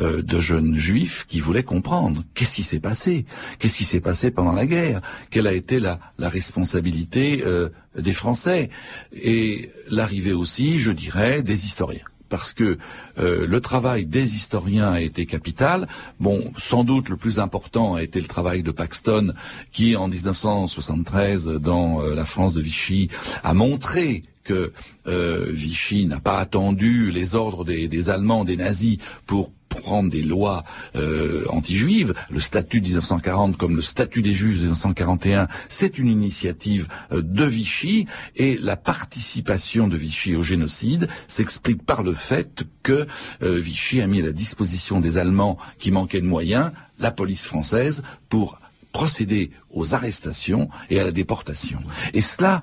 euh, 0.00 0.20
de 0.20 0.38
jeunes 0.40 0.76
juifs 0.76 1.24
qui 1.28 1.38
voulaient 1.40 1.62
comprendre 1.62 2.24
qu'est-ce 2.34 2.56
qui 2.56 2.62
s'est 2.64 2.80
passé, 2.80 3.24
qu'est-ce 3.60 3.76
qui 3.78 3.84
s'est 3.84 4.00
passé 4.00 4.30
pendant 4.32 4.52
la 4.52 4.66
guerre, 4.66 5.00
quelle 5.30 5.46
a 5.46 5.52
été 5.54 5.78
la, 5.80 5.98
la 6.18 6.28
responsabilité 6.28 7.42
euh, 7.46 7.68
des 7.96 8.12
Français? 8.12 8.68
Et 9.14 9.70
l'arrivée 9.88 10.32
aussi, 10.34 10.78
je 10.80 10.90
dirais, 10.90 11.42
des 11.42 11.64
historiens 11.66 12.04
parce 12.28 12.52
que 12.52 12.78
euh, 13.18 13.46
le 13.46 13.60
travail 13.60 14.06
des 14.06 14.34
historiens 14.34 14.92
a 14.92 15.00
été 15.00 15.26
capital. 15.26 15.88
Bon, 16.20 16.52
sans 16.56 16.84
doute 16.84 17.08
le 17.08 17.16
plus 17.16 17.38
important 17.38 17.94
a 17.94 18.02
été 18.02 18.20
le 18.20 18.26
travail 18.26 18.62
de 18.62 18.70
Paxton, 18.70 19.34
qui 19.72 19.96
en 19.96 20.08
1973, 20.08 21.46
dans 21.46 22.02
euh, 22.02 22.14
la 22.14 22.24
France 22.24 22.54
de 22.54 22.60
Vichy, 22.60 23.08
a 23.42 23.54
montré 23.54 24.22
que 24.44 24.72
euh, 25.08 25.46
Vichy 25.50 26.06
n'a 26.06 26.20
pas 26.20 26.38
attendu 26.38 27.10
les 27.10 27.34
ordres 27.34 27.64
des, 27.64 27.88
des 27.88 28.10
Allemands, 28.10 28.44
des 28.44 28.56
nazis, 28.56 28.98
pour 29.26 29.50
prendre 29.76 30.10
des 30.10 30.22
lois 30.22 30.64
euh, 30.94 31.44
anti-juives. 31.48 32.14
Le 32.30 32.40
statut 32.40 32.80
de 32.80 32.86
1940 32.86 33.56
comme 33.56 33.76
le 33.76 33.82
statut 33.82 34.22
des 34.22 34.32
juifs 34.32 34.56
de 34.56 34.62
1941, 34.62 35.48
c'est 35.68 35.98
une 35.98 36.08
initiative 36.08 36.88
euh, 37.12 37.22
de 37.22 37.44
Vichy 37.44 38.06
et 38.36 38.58
la 38.58 38.76
participation 38.76 39.88
de 39.88 39.96
Vichy 39.96 40.34
au 40.34 40.42
génocide 40.42 41.08
s'explique 41.28 41.84
par 41.84 42.02
le 42.02 42.14
fait 42.14 42.64
que 42.82 43.06
euh, 43.42 43.58
Vichy 43.58 44.00
a 44.00 44.06
mis 44.06 44.20
à 44.20 44.26
la 44.26 44.32
disposition 44.32 45.00
des 45.00 45.18
Allemands 45.18 45.58
qui 45.78 45.90
manquaient 45.90 46.20
de 46.20 46.26
moyens 46.26 46.72
la 46.98 47.10
police 47.10 47.46
française 47.46 48.02
pour 48.28 48.58
procéder 48.92 49.50
aux 49.70 49.94
arrestations 49.94 50.70
et 50.88 50.98
à 50.98 51.04
la 51.04 51.12
déportation. 51.12 51.80
Et 52.14 52.22
cela, 52.22 52.62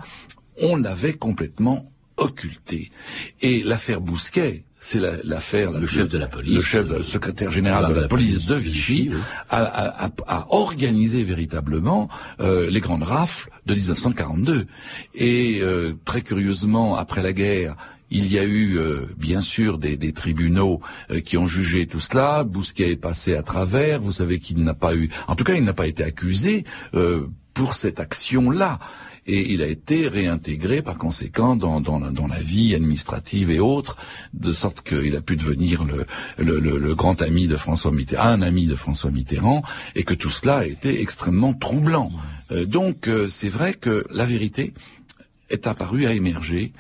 on 0.60 0.76
l'avait 0.76 1.14
complètement 1.14 1.86
occulté. 2.18 2.92
Et 3.42 3.64
l'affaire 3.64 4.02
Bousquet, 4.02 4.64
c'est 4.86 5.00
la- 5.00 5.16
l'affaire... 5.24 5.72
la 5.72 5.80
Le 5.80 5.88
chef 5.88 6.10
de 6.10 6.18
la 6.18 6.28
police. 6.28 6.56
Le 6.56 6.62
chef, 6.62 6.90
le 6.90 7.04
secrétaire 7.04 7.52
général 7.52 7.94
de 7.94 8.00
la, 8.02 8.08
police 8.10 8.48
de 8.48 8.56
Vichy, 8.56 9.12
a, 9.50 9.64
a- 9.64 10.06
a- 10.08 10.12
a 10.28 10.48
organisé 10.50 11.24
véritablement 11.24 12.10
euh, 12.42 12.70
les 12.70 12.82
grandes 12.82 13.04
rafles 13.04 13.50
de 13.66 13.74
1942. 13.74 14.66
Et 15.16 15.60
euh, 15.62 15.94
très 16.04 16.22
curieusement, 16.22 16.98
après 16.98 17.24
la 17.24 17.32
guerre, 17.32 17.76
il 18.12 18.32
y 18.32 18.38
a 18.38 18.44
eu 18.44 18.78
euh, 18.78 19.06
bien 19.18 19.40
sûr 19.42 19.78
des, 19.78 19.96
des 19.96 20.12
tribunaux 20.12 20.82
euh, 21.12 21.22
qui 21.22 21.38
ont 21.38 21.48
jugé 21.48 21.88
tout 21.88 22.02
cela. 22.02 22.44
Bousquet 22.44 22.92
est 22.92 22.96
passé 22.98 23.36
à 23.36 23.42
travers. 23.42 24.02
Vous 24.02 24.12
savez 24.12 24.40
qu'il 24.40 24.64
n'a 24.64 24.74
pas 24.76 24.94
eu, 24.96 25.10
en 25.30 25.36
tout 25.36 25.46
cas, 25.46 25.54
il 25.56 25.64
n'a 25.64 25.74
pas 25.74 25.88
été 25.88 26.04
accusé 26.04 26.66
euh, 26.94 27.26
pour 27.54 27.74
cette 27.74 28.00
action-là. 28.00 28.80
Et 29.26 29.54
il 29.54 29.62
a 29.62 29.68
été 29.68 30.08
réintégré 30.08 30.82
par 30.82 30.98
conséquent 30.98 31.56
dans, 31.56 31.80
la, 32.28 32.42
vie 32.42 32.76
administrative 32.76 33.50
et 33.52 33.60
autres, 33.60 33.96
de 34.34 34.52
sorte 34.52 34.82
qu'il 34.82 35.16
a 35.16 35.22
pu 35.22 35.36
devenir 35.36 35.86
le 36.38 36.94
grand 36.94 37.22
ami 37.22 37.48
de 37.48 37.56
François 37.56 37.92
Mitterrand, 37.92 38.28
un 38.28 38.42
ami 38.42 38.66
de 38.66 38.76
François 38.76 39.12
Mitterrand, 39.12 39.64
et 39.96 40.04
que 40.04 40.14
tout 40.14 40.30
cela 40.30 40.58
a 40.58 40.66
été 40.66 41.02
extrêmement 41.02 41.54
troublant. 41.54 42.12
Euh, 42.52 42.66
donc 42.66 43.08
euh, 43.08 43.28
c'est 43.28 43.50
vrai 43.50 43.74
que 43.74 44.06
la 44.12 44.26
vérité 44.26 44.74
est 45.50 45.68
apparue 45.68 46.06
à 46.06 46.14
émerger 46.14 46.74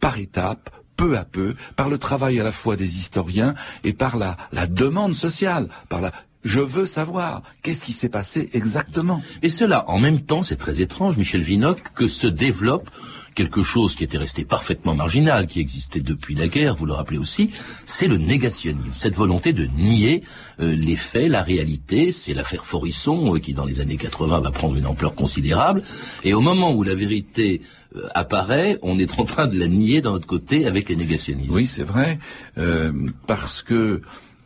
par 0.00 0.18
étapes, 0.18 0.70
peu 0.96 1.18
à 1.18 1.24
peu, 1.24 1.54
par 1.76 1.88
le 1.88 1.98
travail 1.98 2.40
à 2.40 2.44
la 2.44 2.52
fois 2.52 2.76
des 2.76 2.96
historiens 2.96 3.54
et 3.84 3.92
par 3.92 4.16
la, 4.16 4.36
la 4.52 4.66
demande 4.66 5.14
sociale, 5.14 5.68
par 5.88 6.00
la 6.00 6.12
je 6.46 6.60
veux 6.60 6.86
savoir 6.86 7.42
qu'est-ce 7.62 7.84
qui 7.84 7.92
s'est 7.92 8.08
passé 8.08 8.48
exactement? 8.52 9.20
Et 9.42 9.48
cela, 9.48 9.84
en 9.90 9.98
même 9.98 10.20
temps, 10.20 10.42
c'est 10.42 10.56
très 10.56 10.80
étrange, 10.80 11.16
Michel 11.16 11.42
Vinocq, 11.42 11.92
que 11.94 12.06
se 12.06 12.28
développe 12.28 12.88
quelque 13.34 13.62
chose 13.62 13.96
qui 13.96 14.04
était 14.04 14.16
resté 14.16 14.44
parfaitement 14.44 14.94
marginal, 14.94 15.46
qui 15.46 15.60
existait 15.60 16.00
depuis 16.00 16.34
la 16.34 16.48
guerre, 16.48 16.74
vous 16.74 16.86
le 16.86 16.94
rappelez 16.94 17.18
aussi, 17.18 17.50
c'est 17.84 18.06
le 18.06 18.16
négationnisme, 18.16 18.90
cette 18.92 19.14
volonté 19.14 19.52
de 19.52 19.66
nier 19.66 20.22
euh, 20.60 20.74
les 20.74 20.96
faits, 20.96 21.28
la 21.28 21.42
réalité. 21.42 22.12
C'est 22.12 22.32
l'affaire 22.32 22.64
Forisson 22.64 23.34
euh, 23.34 23.38
qui, 23.38 23.52
dans 23.52 23.66
les 23.66 23.80
années 23.82 23.98
80, 23.98 24.40
va 24.40 24.50
prendre 24.50 24.76
une 24.76 24.86
ampleur 24.86 25.14
considérable. 25.14 25.82
Et 26.24 26.32
au 26.32 26.40
moment 26.40 26.72
où 26.72 26.82
la 26.82 26.94
vérité 26.94 27.60
euh, 27.94 28.08
apparaît, 28.14 28.78
on 28.82 28.98
est 28.98 29.18
en 29.18 29.24
train 29.24 29.46
de 29.46 29.58
la 29.58 29.68
nier 29.68 30.00
d'un 30.00 30.12
autre 30.12 30.26
côté 30.26 30.66
avec 30.66 30.88
les 30.88 30.96
négationnistes. 30.96 31.52
Oui, 31.52 31.66
c'est 31.66 31.84
vrai, 31.84 32.18
euh, 32.56 32.92
parce 33.26 33.62
que 33.62 34.00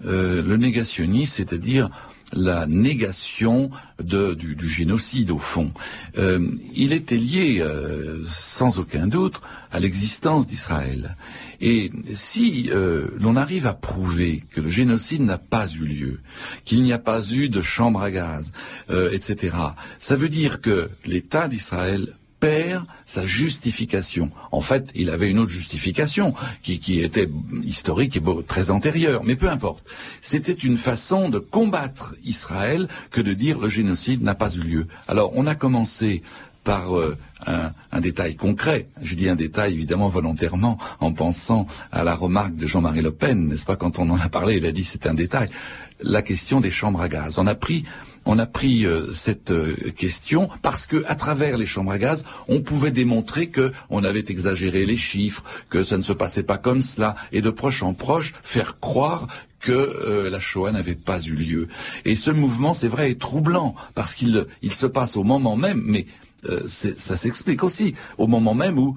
euh, 0.04 0.42
le 0.42 0.56
négationnisme, 0.56 1.34
c'est-à-dire 1.36 1.90
la 2.32 2.66
négation 2.66 3.70
du, 3.98 4.68
génocide 4.68 5.30
au 5.30 5.38
fond, 5.38 5.72
euh, 6.18 6.46
il 6.74 6.92
était 6.92 7.16
lié 7.16 7.58
euh, 7.60 8.22
sans 8.26 8.78
aucun 8.78 9.06
doute 9.06 9.40
à 9.70 9.80
l'existence 9.80 10.46
d'Israël. 10.46 11.16
Et 11.60 11.90
si 12.12 12.70
euh, 12.70 13.08
l'on 13.18 13.36
arrive 13.36 13.66
à 13.66 13.74
prouver 13.74 14.44
que 14.50 14.60
le 14.60 14.68
génocide 14.68 15.22
n'a 15.22 15.38
pas 15.38 15.66
eu 15.68 15.84
lieu, 15.84 16.20
qu'il 16.64 16.82
n'y 16.82 16.92
a 16.92 16.98
pas 16.98 17.22
eu 17.30 17.48
de 17.48 17.60
chambre 17.60 18.00
à 18.00 18.10
gaz, 18.10 18.52
etc., 19.12 19.56
ça 19.98 20.16
veut 20.16 20.28
dire 20.28 20.60
que 20.60 20.90
l'État 21.04 21.48
d'Israël 21.48 22.14
perd 22.40 22.86
sa 23.06 23.26
justification. 23.26 24.30
En 24.50 24.62
fait, 24.62 24.90
il 24.94 25.10
avait 25.10 25.30
une 25.30 25.38
autre 25.38 25.50
justification 25.50 26.34
qui, 26.62 26.80
qui 26.80 27.00
était 27.00 27.28
historique 27.62 28.16
et 28.16 28.22
très 28.46 28.70
antérieure, 28.70 29.22
mais 29.24 29.36
peu 29.36 29.48
importe. 29.48 29.84
C'était 30.20 30.52
une 30.52 30.78
façon 30.78 31.28
de 31.28 31.38
combattre 31.38 32.14
Israël 32.24 32.88
que 33.10 33.20
de 33.20 33.34
dire 33.34 33.58
le 33.58 33.68
génocide 33.68 34.22
n'a 34.22 34.34
pas 34.34 34.52
eu 34.54 34.60
lieu. 34.60 34.86
Alors, 35.06 35.32
on 35.36 35.46
a 35.46 35.54
commencé 35.54 36.22
par 36.64 36.96
euh, 36.96 37.16
un, 37.46 37.72
un 37.92 38.00
détail 38.00 38.36
concret. 38.36 38.86
Je 39.02 39.14
dis 39.14 39.28
un 39.28 39.36
détail 39.36 39.72
évidemment 39.72 40.08
volontairement 40.08 40.78
en 41.00 41.12
pensant 41.12 41.66
à 41.92 42.04
la 42.04 42.14
remarque 42.14 42.56
de 42.56 42.66
Jean-Marie 42.66 43.02
Le 43.02 43.12
Pen, 43.12 43.48
n'est-ce 43.48 43.64
pas? 43.64 43.76
Quand 43.76 43.98
on 43.98 44.10
en 44.10 44.20
a 44.20 44.28
parlé, 44.28 44.56
il 44.56 44.66
a 44.66 44.72
dit 44.72 44.84
c'est 44.84 45.06
un 45.06 45.14
détail. 45.14 45.48
La 46.02 46.22
question 46.22 46.60
des 46.60 46.70
chambres 46.70 47.00
à 47.00 47.08
gaz. 47.08 47.38
On 47.38 47.46
a 47.46 47.54
pris 47.54 47.84
on 48.30 48.38
a 48.38 48.46
pris 48.46 48.86
euh, 48.86 49.10
cette 49.10 49.50
euh, 49.50 49.74
question 49.96 50.48
parce 50.62 50.86
que 50.86 51.02
à 51.08 51.16
travers 51.16 51.58
les 51.58 51.66
chambres 51.66 51.90
à 51.90 51.98
gaz, 51.98 52.24
on 52.46 52.60
pouvait 52.60 52.92
démontrer 52.92 53.48
que 53.48 53.72
on 53.90 54.04
avait 54.04 54.24
exagéré 54.28 54.86
les 54.86 54.96
chiffres, 54.96 55.42
que 55.68 55.82
ça 55.82 55.96
ne 55.96 56.02
se 56.02 56.12
passait 56.12 56.44
pas 56.44 56.56
comme 56.56 56.80
cela, 56.80 57.16
et 57.32 57.40
de 57.40 57.50
proche 57.50 57.82
en 57.82 57.92
proche 57.92 58.34
faire 58.44 58.78
croire 58.78 59.26
que 59.58 59.72
euh, 59.72 60.30
la 60.30 60.38
Shoah 60.38 60.70
n'avait 60.70 60.94
pas 60.94 61.20
eu 61.20 61.34
lieu. 61.34 61.66
Et 62.04 62.14
ce 62.14 62.30
mouvement, 62.30 62.72
c'est 62.72 62.86
vrai, 62.86 63.10
est 63.10 63.20
troublant 63.20 63.74
parce 63.96 64.14
qu'il 64.14 64.46
il 64.62 64.74
se 64.74 64.86
passe 64.86 65.16
au 65.16 65.24
moment 65.24 65.56
même, 65.56 65.82
mais 65.84 66.06
ça 66.64 67.16
s'explique 67.16 67.62
aussi 67.64 67.94
au 68.16 68.26
moment 68.26 68.54
même 68.54 68.78
où 68.78 68.96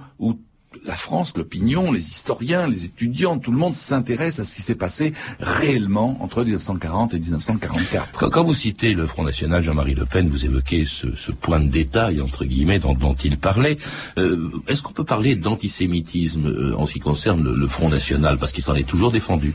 la 0.86 0.96
France, 0.96 1.34
l'opinion, 1.38 1.92
les 1.92 2.10
historiens, 2.10 2.68
les 2.68 2.86
étudiants, 2.86 3.38
tout 3.38 3.52
le 3.52 3.58
monde 3.58 3.74
s'intéresse 3.74 4.40
à 4.40 4.46
ce 4.46 4.56
qui 4.56 4.62
s'est 4.62 4.76
passé 4.76 5.14
réellement 5.40 6.18
entre 6.22 6.44
1940 6.44 7.14
et 7.14 7.20
1944. 7.20 8.30
Quand, 8.30 8.44
vous 8.44 8.54
citez 8.54 8.94
le 8.94 9.06
Front 9.06 9.24
National, 9.24 9.62
Jean-Marie 9.62 9.96
Le 9.96 10.06
Pen, 10.06 10.28
vous 10.28 10.46
évoquez 10.46 10.86
ce, 10.86 11.32
point 11.32 11.60
de 11.60 11.70
détail, 11.70 12.22
entre 12.22 12.46
guillemets, 12.46 12.80
dont, 12.80 13.16
il 13.24 13.38
parlait. 13.38 13.78
Euh, 14.18 14.50
est-ce 14.68 14.82
qu'on 14.82 14.94
peut 14.94 15.04
parler 15.04 15.36
d'antisémitisme 15.36 16.48
euh, 16.48 16.76
en 16.78 16.86
ce 16.86 16.94
qui 16.94 17.00
concerne 17.00 17.44
le, 17.44 17.68
Front 17.68 17.90
National 17.90 18.38
Parce 18.38 18.52
qu'il 18.52 18.64
s'en 18.64 18.76
est 18.76 18.88
toujours 18.88 19.12
défendu? 19.12 19.54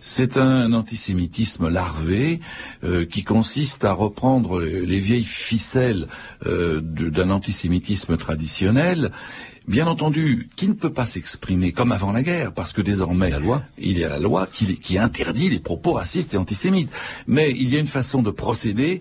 C'est 0.00 0.36
un 0.36 0.72
antisémitisme 0.72 1.68
larvé 1.68 2.40
euh, 2.82 3.04
qui 3.04 3.22
consiste 3.22 3.84
à 3.84 3.92
reprendre 3.92 4.60
les, 4.60 5.00
vieilles 5.00 5.24
ficelles 5.24 6.06
d'un 6.44 7.30
antisémitisme 7.30 8.16
traditionnel 8.16 9.12
bien 9.68 9.86
entendu, 9.86 10.48
qui 10.56 10.68
ne 10.68 10.74
peut 10.74 10.92
pas 10.92 11.06
s'exprimer 11.06 11.72
comme 11.72 11.92
avant 11.92 12.12
la 12.12 12.22
guerre, 12.22 12.52
parce 12.52 12.72
que 12.72 12.82
désormais, 12.82 13.30
la 13.30 13.38
loi. 13.38 13.62
il 13.78 13.98
y 13.98 14.04
a 14.04 14.08
la 14.08 14.18
loi 14.18 14.48
qui, 14.52 14.76
qui 14.76 14.98
interdit 14.98 15.48
les 15.48 15.60
propos 15.60 15.92
racistes 15.92 16.34
et 16.34 16.36
antisémites. 16.36 16.90
Mais 17.26 17.50
il 17.50 17.68
y 17.72 17.76
a 17.76 17.78
une 17.78 17.86
façon 17.86 18.22
de 18.22 18.30
procéder 18.30 19.00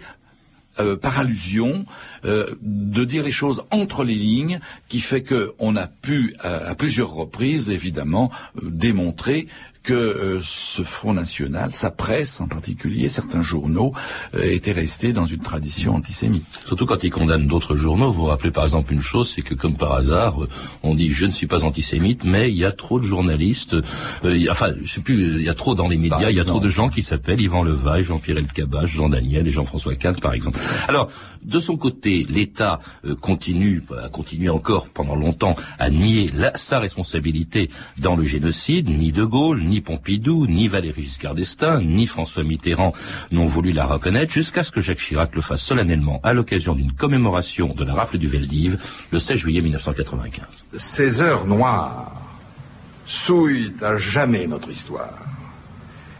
euh, 0.79 0.95
par 0.95 1.19
allusion, 1.19 1.85
euh, 2.23 2.55
de 2.61 3.03
dire 3.03 3.23
les 3.23 3.31
choses 3.31 3.65
entre 3.71 4.05
les 4.05 4.15
lignes, 4.15 4.61
qui 4.87 5.01
fait 5.01 5.21
qu'on 5.21 5.75
a 5.75 5.87
pu, 5.87 6.33
à, 6.39 6.73
plusieurs 6.75 7.11
reprises, 7.11 7.69
évidemment, 7.69 8.31
euh, 8.55 8.69
démontrer 8.69 9.47
que 9.83 9.93
euh, 9.93 10.39
ce 10.43 10.83
Front 10.83 11.13
National, 11.13 11.73
sa 11.73 11.89
presse 11.89 12.39
en 12.39 12.47
particulier, 12.47 13.09
certains 13.09 13.41
journaux, 13.41 13.93
euh, 14.35 14.43
étaient 14.43 14.71
restés 14.71 15.11
dans 15.11 15.25
une 15.25 15.39
tradition 15.39 15.95
antisémite. 15.95 16.45
Surtout 16.65 16.85
quand 16.85 17.03
ils 17.03 17.09
condamnent 17.09 17.47
d'autres 17.47 17.75
journaux. 17.75 18.11
Vous 18.11 18.21
vous 18.21 18.27
rappelez 18.27 18.51
par 18.51 18.63
exemple 18.63 18.93
une 18.93 19.01
chose, 19.01 19.31
c'est 19.33 19.41
que 19.41 19.55
comme 19.55 19.75
par 19.75 19.93
hasard, 19.93 20.43
euh, 20.43 20.49
on 20.83 20.93
dit 20.93 21.11
je 21.11 21.25
ne 21.25 21.31
suis 21.31 21.47
pas 21.47 21.63
antisémite, 21.63 22.23
mais 22.23 22.51
il 22.51 22.57
y 22.57 22.65
a 22.65 22.71
trop 22.71 22.99
de 22.99 23.05
journalistes, 23.05 23.75
enfin 24.49 24.73
je 24.81 24.91
sais 24.91 25.01
plus, 25.01 25.39
il 25.39 25.43
y 25.43 25.49
a 25.49 25.53
trop 25.53 25.73
dans 25.73 25.87
les 25.87 25.97
médias, 25.97 26.29
il 26.29 26.37
y 26.37 26.39
a 26.39 26.45
trop 26.45 26.59
de 26.59 26.69
gens 26.69 26.89
qui 26.89 27.01
s'appellent 27.01 27.41
Yvan 27.41 27.63
Levaille, 27.63 28.03
Jean-Pierre 28.03 28.37
Elkabbach, 28.37 28.85
Jean 28.85 29.09
Daniel 29.09 29.47
et 29.47 29.51
Jean-François 29.51 29.95
Kahn 29.95 30.15
par 30.19 30.33
exemple. 30.33 30.59
Alors, 30.87 31.09
de 31.43 31.59
son 31.59 31.77
côté, 31.77 32.25
l'État 32.29 32.79
continue, 33.19 33.83
a 34.03 34.09
continué 34.09 34.49
encore 34.49 34.87
pendant 34.87 35.15
longtemps 35.15 35.55
à 35.79 35.89
nier 35.89 36.31
sa 36.55 36.79
responsabilité 36.79 37.69
dans 37.97 38.15
le 38.15 38.23
génocide, 38.23 38.89
ni 38.89 39.11
De 39.11 39.23
Gaulle, 39.23 39.63
ni 39.63 39.70
Pompidou, 39.79 40.47
ni 40.47 40.67
Valéry 40.67 41.03
Giscard 41.03 41.35
d'Estaing, 41.35 41.81
ni 41.81 42.07
François 42.07 42.43
Mitterrand 42.43 42.93
n'ont 43.31 43.45
voulu 43.45 43.71
la 43.71 43.85
reconnaître 43.85 44.33
jusqu'à 44.33 44.63
ce 44.63 44.71
que 44.71 44.81
Jacques 44.81 44.97
Chirac 44.97 45.33
le 45.35 45.41
fasse 45.41 45.61
solennellement 45.61 46.19
à 46.23 46.33
l'occasion 46.33 46.75
d'une 46.75 46.91
commémoration 46.91 47.73
de 47.73 47.85
la 47.85 47.93
rafle 47.93 48.17
du 48.17 48.27
Veldiv 48.27 48.77
le 49.11 49.19
16 49.19 49.37
juillet 49.37 49.61
1995. 49.61 50.65
Ces 50.73 51.21
heures 51.21 51.45
noires 51.45 52.11
souillent 53.05 53.73
à 53.81 53.97
jamais 53.97 54.47
notre 54.47 54.69
histoire 54.69 55.25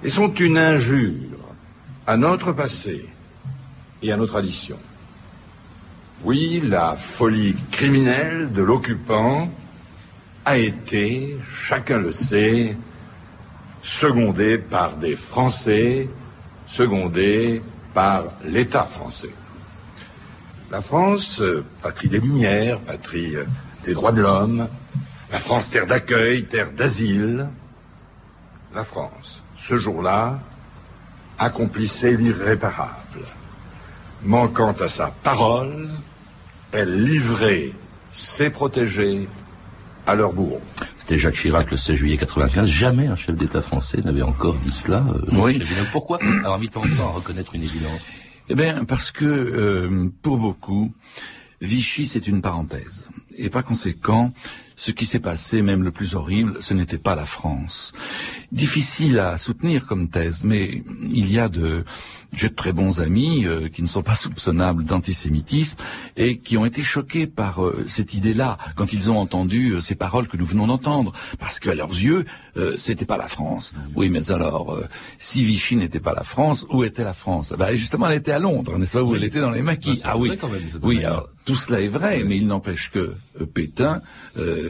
et 0.04 0.10
sont 0.10 0.34
une 0.34 0.58
injure 0.58 1.38
à 2.08 2.18
notre 2.18 2.54
passé 2.54 3.06
et 4.02 4.12
à 4.12 4.18
nos 4.18 4.28
traditions. 4.28 4.80
Oui, 6.24 6.62
la 6.64 6.96
folie 6.96 7.56
criminelle 7.72 8.52
de 8.54 8.62
l'occupant 8.62 9.50
a 10.46 10.58
été, 10.58 11.38
chacun 11.56 11.98
le 11.98 12.12
sait, 12.12 12.76
secondé 13.82 14.58
par 14.58 14.96
des 14.98 15.16
Français, 15.16 16.08
secondé 16.68 17.62
par 17.94 18.24
l'État 18.46 18.84
français. 18.84 19.34
La 20.70 20.82
France, 20.82 21.42
patrie 21.82 22.08
des 22.08 22.20
Lumières, 22.20 22.80
patrie 22.80 23.36
des 23.84 23.94
droits 23.94 24.12
de 24.12 24.22
l'homme, 24.22 24.68
la 25.32 25.40
France 25.40 25.70
terre 25.70 25.88
d'accueil, 25.88 26.46
terre 26.46 26.72
d'asile, 26.72 27.50
la 28.74 28.84
France, 28.84 29.44
ce 29.58 29.78
jour-là, 29.78 30.40
accomplissait 31.38 32.16
l'irréparable. 32.16 33.26
Manquant 34.24 34.74
à 34.74 34.88
sa 34.88 35.08
parole, 35.08 35.90
elle 36.72 37.04
livrait 37.04 37.72
ses 38.12 38.50
protégés 38.50 39.28
à 40.08 40.16
leur 40.16 40.34
bourreau. 40.34 40.62
C'était 40.98 41.18
Jacques 41.18 41.36
Chirac 41.36 41.72
le 41.72 41.78
16 41.78 41.96
juillet 41.96 42.18
95. 42.18 42.68
Jamais 42.68 43.08
un 43.08 43.16
chef 43.16 43.36
d'État 43.36 43.62
français 43.62 44.02
n'avait 44.02 44.22
encore 44.22 44.56
dit 44.56 44.72
cela. 44.72 45.04
Euh, 45.08 45.40
oui. 45.40 45.62
Pourquoi 45.92 46.20
avoir 46.40 46.60
mis 46.60 46.70
tant 46.70 46.82
de 46.82 46.96
temps 46.96 47.10
à 47.10 47.12
reconnaître 47.12 47.56
une 47.56 47.64
évidence? 47.64 48.08
Eh 48.50 48.56
bien, 48.56 48.84
parce 48.86 49.12
que 49.12 49.26
euh, 49.26 50.10
pour 50.22 50.38
beaucoup, 50.38 50.94
Vichy 51.62 52.08
c'est 52.08 52.28
une 52.28 52.42
parenthèse. 52.42 53.10
Et 53.38 53.50
par 53.50 53.64
conséquent, 53.64 54.34
ce 54.82 54.90
qui 54.90 55.06
s'est 55.06 55.20
passé, 55.20 55.62
même 55.62 55.84
le 55.84 55.92
plus 55.92 56.16
horrible, 56.16 56.58
ce 56.60 56.74
n'était 56.74 56.98
pas 56.98 57.14
la 57.14 57.28
France. 57.28 57.92
Difficile 58.52 59.20
à 59.20 59.38
soutenir 59.38 59.86
comme 59.86 60.10
thèse, 60.10 60.44
mais 60.44 60.82
il 61.04 61.32
y 61.32 61.38
a 61.38 61.50
de 61.50 61.84
j'ai 62.34 62.50
de 62.50 62.56
très 62.56 62.72
bons 62.72 63.02
amis 63.02 63.46
euh, 63.46 63.68
qui 63.68 63.82
ne 63.82 63.88
sont 63.88 64.04
pas 64.04 64.16
soupçonnables 64.24 64.84
d'antisémitisme 64.84 65.80
et 66.18 66.38
qui 66.40 66.58
ont 66.58 66.66
été 66.66 66.82
choqués 66.82 67.28
par 67.28 67.64
euh, 67.64 67.86
cette 67.88 68.14
idée-là 68.14 68.58
quand 68.76 68.94
ils 68.94 69.12
ont 69.12 69.18
entendu 69.18 69.72
euh, 69.72 69.80
ces 69.80 69.96
paroles 69.96 70.28
que 70.28 70.38
nous 70.38 70.46
venons 70.46 70.68
d'entendre, 70.68 71.12
parce 71.40 71.60
qu'à 71.60 71.76
leurs 71.76 71.90
yeux, 71.90 72.26
c'était 72.76 73.06
pas 73.06 73.16
la 73.16 73.30
France. 73.30 73.74
Oui, 73.96 74.10
mais 74.10 74.30
alors, 74.30 74.78
si 75.20 75.42
Vichy 75.42 75.78
n'était 75.78 76.02
pas 76.02 76.14
la 76.14 76.24
France, 76.24 76.66
où 76.70 76.84
était 76.84 77.06
la 77.06 77.14
France? 77.14 77.54
Bah, 77.58 77.74
Justement, 77.74 78.08
elle 78.10 78.18
était 78.18 78.34
à 78.34 78.40
Londres, 78.40 78.78
n'est-ce 78.78 78.98
pas? 78.98 79.04
Où 79.04 79.16
elle 79.16 79.24
était 79.24 79.40
dans 79.40 79.52
les 79.52 79.62
maquis. 79.62 80.02
ah 80.04 80.18
oui, 80.18 80.38
oui. 80.82 81.04
Alors 81.06 81.30
tout 81.46 81.56
cela 81.56 81.80
est 81.80 81.88
vrai, 81.88 82.24
mais 82.26 82.36
il 82.36 82.48
n'empêche 82.48 82.92
que 82.92 83.14
Pétain 83.54 84.02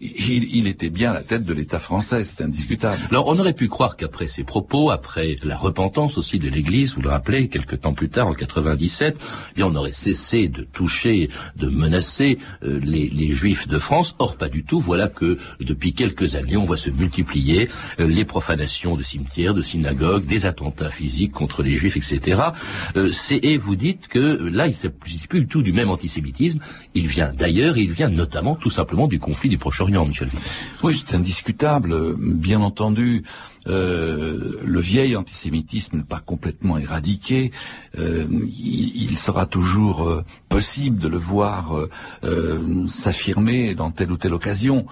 il, 0.00 0.66
était 0.66 0.88
bien 0.88 1.10
à 1.10 1.14
la 1.14 1.22
tête 1.22 1.44
de 1.44 1.52
l'État 1.52 1.78
français, 1.78 2.24
c'est 2.24 2.40
indiscutable. 2.42 2.98
Alors 3.10 3.28
on 3.28 3.38
aurait 3.38 3.52
pu 3.52 3.68
croire 3.68 3.96
qu'après 3.96 4.28
ces 4.28 4.44
propos, 4.44 4.90
après 4.90 5.36
la 5.42 5.58
repentance 5.58 6.16
aussi 6.16 6.38
de 6.38 6.48
l'Église, 6.48 6.94
vous 6.94 7.02
le 7.02 7.10
rappelez, 7.10 7.48
quelques 7.48 7.82
temps 7.82 7.92
plus 7.92 8.08
tard, 8.08 8.28
en 8.28 8.34
97, 8.34 9.16
eh 9.18 9.54
bien 9.54 9.66
on 9.66 9.74
aurait 9.74 9.92
cessé 9.92 10.48
de 10.48 10.62
toucher, 10.62 11.28
de 11.56 11.68
menacer 11.68 12.38
euh, 12.62 12.80
les, 12.82 13.10
Juifs 13.30 13.68
de 13.68 13.78
France. 13.78 14.16
Or 14.18 14.36
pas 14.36 14.48
du 14.48 14.64
tout. 14.64 14.80
Voilà 14.80 15.08
que 15.08 15.38
depuis 15.60 15.92
quelques 15.92 16.34
années, 16.34 16.56
on 16.56 16.64
voit 16.64 16.76
se 16.76 16.90
multiplier 16.90 17.68
euh, 18.00 18.06
les 18.06 18.24
profanations 18.24 18.96
de 18.96 19.02
cimetières, 19.02 19.54
de 19.54 19.60
synagogues, 19.60 20.26
des 20.26 20.46
attentats 20.46 20.90
physiques 20.90 21.32
contre 21.32 21.62
les 21.62 21.76
Juifs, 21.76 21.96
etc. 21.96 22.40
Euh, 22.96 23.10
et 23.30 23.56
vous 23.56 23.76
dites 23.76 24.08
que 24.08 24.18
là, 24.18 24.66
il 24.66 24.70
ne 24.70 24.74
s'agit 24.74 25.26
plus 25.28 25.42
du 25.42 25.46
tout 25.46 25.62
du 25.62 25.72
même 25.72 25.90
antisémitisme. 25.90 26.58
Il 26.94 27.06
vient 27.06 27.32
d'ailleurs, 27.32 27.76
il 27.76 27.92
vient 27.92 28.10
notamment 28.10 28.56
tout 28.56 28.70
simplement 28.70 29.06
du 29.06 29.20
conflit 29.20 29.48
du 29.48 29.58
Proche-Orient 29.58 29.89
oui, 30.82 31.02
c'est 31.04 31.14
indiscutable. 31.16 32.14
Bien 32.16 32.60
entendu, 32.60 33.24
euh, 33.68 34.58
le 34.64 34.80
vieil 34.80 35.16
antisémitisme 35.16 35.98
n'est 35.98 36.02
pas 36.02 36.20
complètement 36.20 36.78
éradiqué. 36.78 37.50
Euh, 37.98 38.26
il, 38.30 39.16
sera 39.16 39.46
toujours 39.46 40.08
euh, 40.08 40.24
possible 40.48 40.98
de 40.98 41.08
le 41.08 41.18
voir 41.18 41.74
s'affirmer 42.88 43.74
dans 43.74 43.90
telle 43.90 44.12
ou 44.12 44.16
telle 44.16 44.34
occasion. 44.34 44.86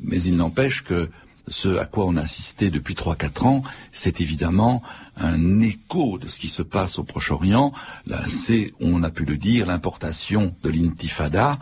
Mais 0.00 0.22
il 0.22 0.36
n'empêche 0.36 0.82
que 0.82 1.08
ce 1.48 1.76
à 1.76 1.86
quoi 1.86 2.06
on 2.06 2.16
a 2.16 2.22
assisté 2.22 2.70
depuis 2.70 2.94
trois 2.94 3.16
quatre 3.16 3.46
ans, 3.46 3.62
c'est 3.90 4.20
évidemment 4.20 4.82
un 5.16 5.60
écho 5.60 6.18
de 6.18 6.28
ce 6.28 6.38
qui 6.38 6.48
se 6.48 6.62
passe 6.62 6.98
au 6.98 7.04
Proche-Orient. 7.04 7.72
Là, 8.06 8.22
c'est, 8.26 8.72
on 8.80 9.02
a 9.02 9.10
pu 9.10 9.24
le 9.24 9.36
dire, 9.36 9.66
l'importation 9.66 10.54
de 10.62 10.70
l'intifada. 10.70 11.58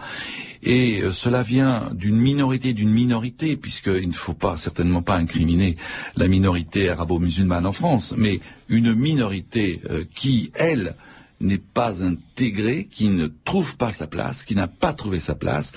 Et 0.63 1.01
euh, 1.01 1.13
cela 1.13 1.43
vient 1.43 1.89
d'une 1.93 2.17
minorité 2.17 2.73
d'une 2.73 2.93
minorité, 2.93 3.57
puisqu'il 3.57 4.09
ne 4.09 4.13
faut 4.13 4.35
pas 4.35 4.57
certainement 4.57 5.03
pas 5.03 5.17
incriminer 5.17 5.77
la 6.17 6.29
minorité 6.29 6.91
arabo-musulmane 6.91 7.67
en 7.67 7.73
France, 7.73 8.15
mais 8.17 8.41
une 8.69 8.95
minorité 8.95 9.81
euh, 9.91 10.05
qui, 10.15 10.53
elle, 10.55 10.95
n'est 11.41 11.59
pas 11.59 12.03
intégrée, 12.05 12.87
qui 12.91 13.09
ne 13.09 13.27
trouve 13.27 13.77
pas 13.77 13.93
sa 13.93 14.07
place, 14.07 14.45
qui 14.45 14.55
n'a 14.55 14.69
pas 14.69 14.93
trouvé 14.93 15.21
sa 15.21 15.35
place, 15.35 15.73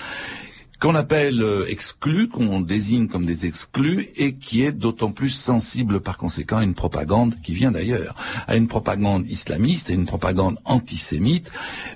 qu'on 0.80 0.94
appelle 0.94 1.42
euh, 1.42 1.66
exclus, 1.68 2.28
qu'on 2.28 2.60
désigne 2.60 3.08
comme 3.08 3.24
des 3.24 3.46
exclus, 3.46 4.08
et 4.16 4.34
qui 4.34 4.62
est 4.62 4.72
d'autant 4.72 5.12
plus 5.12 5.30
sensible 5.30 6.00
par 6.00 6.18
conséquent 6.18 6.58
à 6.58 6.64
une 6.64 6.74
propagande 6.74 7.36
qui 7.42 7.54
vient 7.54 7.72
d'ailleurs, 7.72 8.14
à 8.46 8.56
une 8.56 8.68
propagande 8.68 9.26
islamiste 9.28 9.90
et 9.90 9.94
une 9.94 10.06
propagande 10.06 10.58
antisémite, 10.64 11.50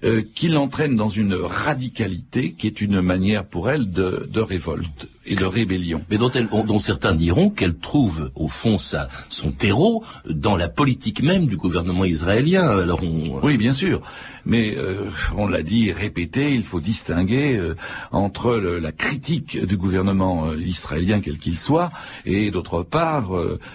euh, 0.05 0.23
qui 0.35 0.49
l'entraîne 0.49 0.97
dans 0.97 1.09
une 1.09 1.35
radicalité 1.35 2.53
qui 2.53 2.67
est 2.67 2.81
une 2.81 3.01
manière 3.01 3.45
pour 3.45 3.71
elle 3.71 3.91
de, 3.91 4.29
de 4.31 4.41
révolte 4.41 5.09
et 5.29 5.37
de 5.37 5.45
rébellion. 5.45 6.05
Mais 6.11 6.19
dont, 6.19 6.31
elle, 6.31 6.49
dont 6.49 6.79
certains 6.79 7.15
diront 7.15 7.51
qu'elle 7.51 7.77
trouve 7.77 8.31
au 8.35 8.49
fond 8.49 8.79
sa, 8.79 9.09
son 9.29 9.53
terreau 9.53 10.03
dans 10.29 10.57
la 10.57 10.69
politique 10.69 11.23
même 11.23 11.47
du 11.47 11.57
gouvernement 11.57 12.05
israélien. 12.05 12.69
Alors 12.69 13.03
on... 13.03 13.41
Oui, 13.43 13.57
bien 13.57 13.73
sûr. 13.73 14.01
Mais 14.45 14.75
euh, 14.77 15.11
on 15.37 15.47
l'a 15.47 15.63
dit, 15.63 15.93
répété, 15.93 16.55
il 16.55 16.63
faut 16.63 16.81
distinguer 16.81 17.57
euh, 17.57 17.75
entre 18.13 18.57
la 18.57 18.93
critique 18.93 19.63
du 19.65 19.77
gouvernement 19.77 20.49
euh, 20.49 20.59
israélien, 20.59 21.21
quel 21.21 21.39
qu'il 21.39 21.57
soit, 21.57 21.91
et 22.25 22.51
d'autre 22.51 22.83
part 22.83 23.31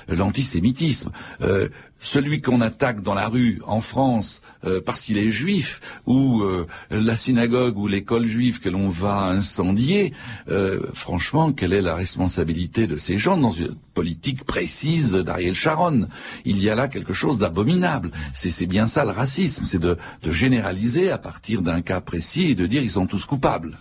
l'antisémitisme 0.08 1.12
celui 2.04 2.42
qu'on 2.42 2.62
attaque 2.62 3.02
dans 3.02 3.14
la 3.14 3.28
rue 3.28 3.62
en 3.66 3.80
France 3.80 4.42
euh, 4.66 4.82
parce 4.86 5.02
qu'il 5.02 5.18
est 5.18 5.32
juif, 5.32 5.80
ou 6.06 6.42
euh, 6.42 6.68
la 6.92 7.18
synagogue 7.18 7.78
ou 7.78 7.88
l'école 7.88 8.26
juive 8.26 8.60
que 8.60 8.70
l'on 8.70 8.90
va 8.90 9.26
incendier, 9.28 10.14
euh, 10.50 10.82
franchement, 10.94 11.52
quelle 11.54 11.74
est 11.74 11.82
la 11.82 11.96
responsabilité 11.96 12.86
de 12.86 12.98
ces 12.98 13.18
gens 13.18 13.38
dans 13.38 13.50
une 13.50 13.76
politique 13.94 14.44
précise 14.44 15.14
d'Ariel 15.14 15.56
Sharon? 15.56 16.08
Il 16.46 16.62
y 16.62 16.70
a 16.70 16.76
là 16.76 16.88
quelque 16.88 17.14
chose 17.14 17.40
d'abominable. 17.40 18.12
C'est 18.34 18.66
bien 18.66 18.86
ça 18.86 19.06
le 19.06 19.12
racisme, 19.12 19.66
c'est 19.66 19.80
de, 19.80 19.98
de 20.22 20.32
généraliser 20.32 21.10
à 21.10 21.18
partir 21.18 21.62
d'un 21.62 21.82
cas 21.82 22.02
précis 22.02 22.52
et 22.52 22.56
de 22.56 22.66
dire 22.66 22.84
ils 22.84 22.92
sont 22.92 23.08
tous 23.08 23.26
coupables. 23.26 23.78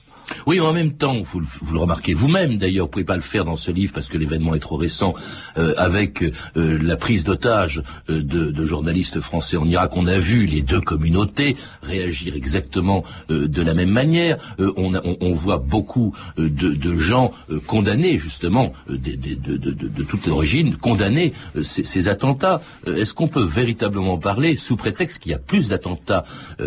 Oui, 0.47 0.61
en 0.61 0.73
même 0.73 0.93
temps, 0.93 1.21
vous, 1.23 1.41
vous 1.61 1.75
le 1.75 1.81
remarquez 1.81 2.15
vous-même 2.15 2.59
d'ailleurs, 2.59 2.87
vous 2.87 2.91
pouvez 2.91 3.05
pas 3.05 3.17
le 3.17 3.23
faire 3.23 3.45
dans 3.45 3.57
ce 3.57 3.71
livre 3.71 3.93
parce 3.93 4.09
que 4.09 4.19
l'événement 4.19 4.55
est 4.55 4.61
trop 4.61 4.77
récent, 4.77 5.15
euh, 5.57 5.75
avec 5.77 6.23
euh, 6.23 6.79
la 6.81 6.97
prise 6.97 7.25
d'otage 7.25 7.83
euh, 8.11 8.23
de, 8.23 8.51
de, 8.51 8.65
journalistes 8.65 9.21
français 9.21 9.57
en 9.57 9.65
Irak. 9.65 9.97
On 9.97 10.07
a 10.07 10.19
vu 10.19 10.47
les 10.47 10.63
deux 10.63 10.81
communautés 10.81 11.57
réagir 11.83 12.35
exactement 12.35 13.05
de 13.29 13.63
la 13.63 13.75
même 13.75 13.91
manière. 13.91 14.39
On, 14.59 14.95
on, 14.95 15.17
on, 15.21 15.33
voit 15.33 15.59
beaucoup 15.59 16.15
de, 16.37 16.49
de 16.49 16.97
gens 16.97 17.33
condamnés 17.67 18.19
justement 18.19 18.73
de, 18.89 18.97
de, 18.97 20.03
toute 20.05 20.29
origine, 20.29 20.77
condamner 20.77 21.33
ces, 21.61 21.83
ces, 21.85 22.09
attentats. 22.09 22.63
Est-ce 22.87 23.15
qu'on 23.15 23.29
peut 23.29 23.43
véritablement 23.43 24.19
parler, 24.19 24.57
sous 24.57 24.77
prétexte 24.77 25.19
qu'il 25.23 25.33
y 25.33 25.35
a 25.35 25.39
plus 25.39 25.69
d'attentats 25.69 26.25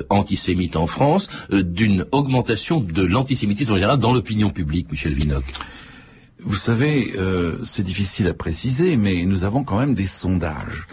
antisémites 0.10 0.75
en 0.75 0.88
France, 0.88 1.30
d'une 1.51 2.06
augmentation 2.12 2.80
de 2.80 3.04
l'antisémitisme 3.04 3.54
en 3.63 3.75
général 3.75 3.99
dans 3.99 4.13
l'opinion 4.13 4.49
publique, 4.49 4.91
Michel 4.91 5.13
Vinoc 5.13 5.45
Vous 6.43 6.55
savez, 6.55 7.13
euh, 7.17 7.57
c'est 7.63 7.83
difficile 7.83 8.27
à 8.27 8.33
préciser, 8.33 8.97
mais 8.97 9.23
nous 9.23 9.43
avons 9.45 9.63
quand 9.63 9.79
même 9.79 9.93
des 9.93 10.05
sondages. 10.05 10.87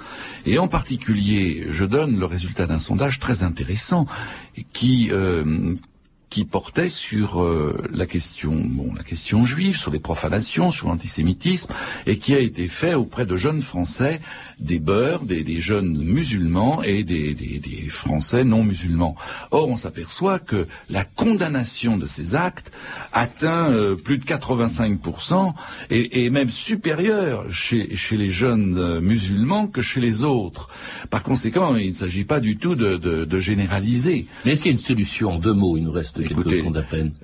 Et 0.47 0.59
en 0.59 0.69
particulier, 0.69 1.67
je 1.71 1.85
donne 1.85 2.19
le 2.19 2.27
résultat 2.27 2.67
d'un 2.67 2.79
sondage 2.79 3.19
très 3.19 3.43
intéressant 3.43 4.07
qui 4.73 5.11
euh, 5.11 5.75
qui 6.33 6.47
portait 6.47 6.89
sur 6.89 7.43
euh, 7.43 7.77
la 7.93 8.07
question, 8.07 8.55
bon, 8.55 8.95
la 8.95 9.03
question 9.03 9.45
juive, 9.45 9.77
sur 9.77 9.91
les 9.91 9.99
profanations, 9.99 10.71
sur 10.71 10.89
l'antisémitisme, 10.89 11.71
et 12.07 12.17
qui 12.17 12.35
a 12.35 12.39
été 12.39 12.69
fait 12.69 12.95
auprès 12.95 13.27
de 13.27 13.37
jeunes 13.37 13.61
Français, 13.61 14.19
des 14.59 14.79
beurs, 14.79 15.25
des, 15.25 15.61
jeunes 15.61 15.93
musulmans 16.03 16.83
et 16.83 17.05
des, 17.05 17.35
des, 17.35 17.59
des, 17.59 17.89
Français 17.91 18.45
non 18.45 18.65
musulmans. 18.65 19.15
Or, 19.51 19.69
on 19.69 19.77
s'aperçoit 19.77 20.39
que 20.39 20.67
la 20.89 21.05
condamnation 21.05 21.99
de 21.99 22.07
ces 22.07 22.35
actes 22.35 22.73
atteint 23.13 23.71
euh, 23.71 23.95
plus 23.95 24.17
de 24.17 24.25
85% 24.25 25.53
et, 25.91 26.25
et 26.25 26.31
même 26.31 26.49
supérieure 26.49 27.45
chez, 27.51 27.95
chez 27.95 28.17
les 28.17 28.31
jeunes 28.31 28.79
euh, 28.79 29.01
musulmans 29.03 29.67
que 29.67 29.83
chez 29.83 30.01
les 30.01 30.25
autres. 30.25 30.71
Par 31.11 31.23
conséquent, 31.23 31.77
il 31.77 31.91
ne 31.91 31.95
s'agit 31.95 32.25
pas 32.25 32.41
du 32.41 32.57
tout 32.57 32.75
de, 32.75 32.97
de, 32.97 33.27
de 33.27 33.39
généraliser. 33.39 34.25
Mais 34.47 34.53
est-ce 34.53 34.63
qu'il 34.63 34.73
y 34.73 34.75
a 34.75 34.79
une 34.79 34.83
solution? 34.83 35.33
En 35.33 35.39
deux 35.39 35.53
mots 35.53 35.77
Il 35.77 35.85
nous 35.85 35.93
reste 35.93 36.22
Écoutez, 36.31 36.63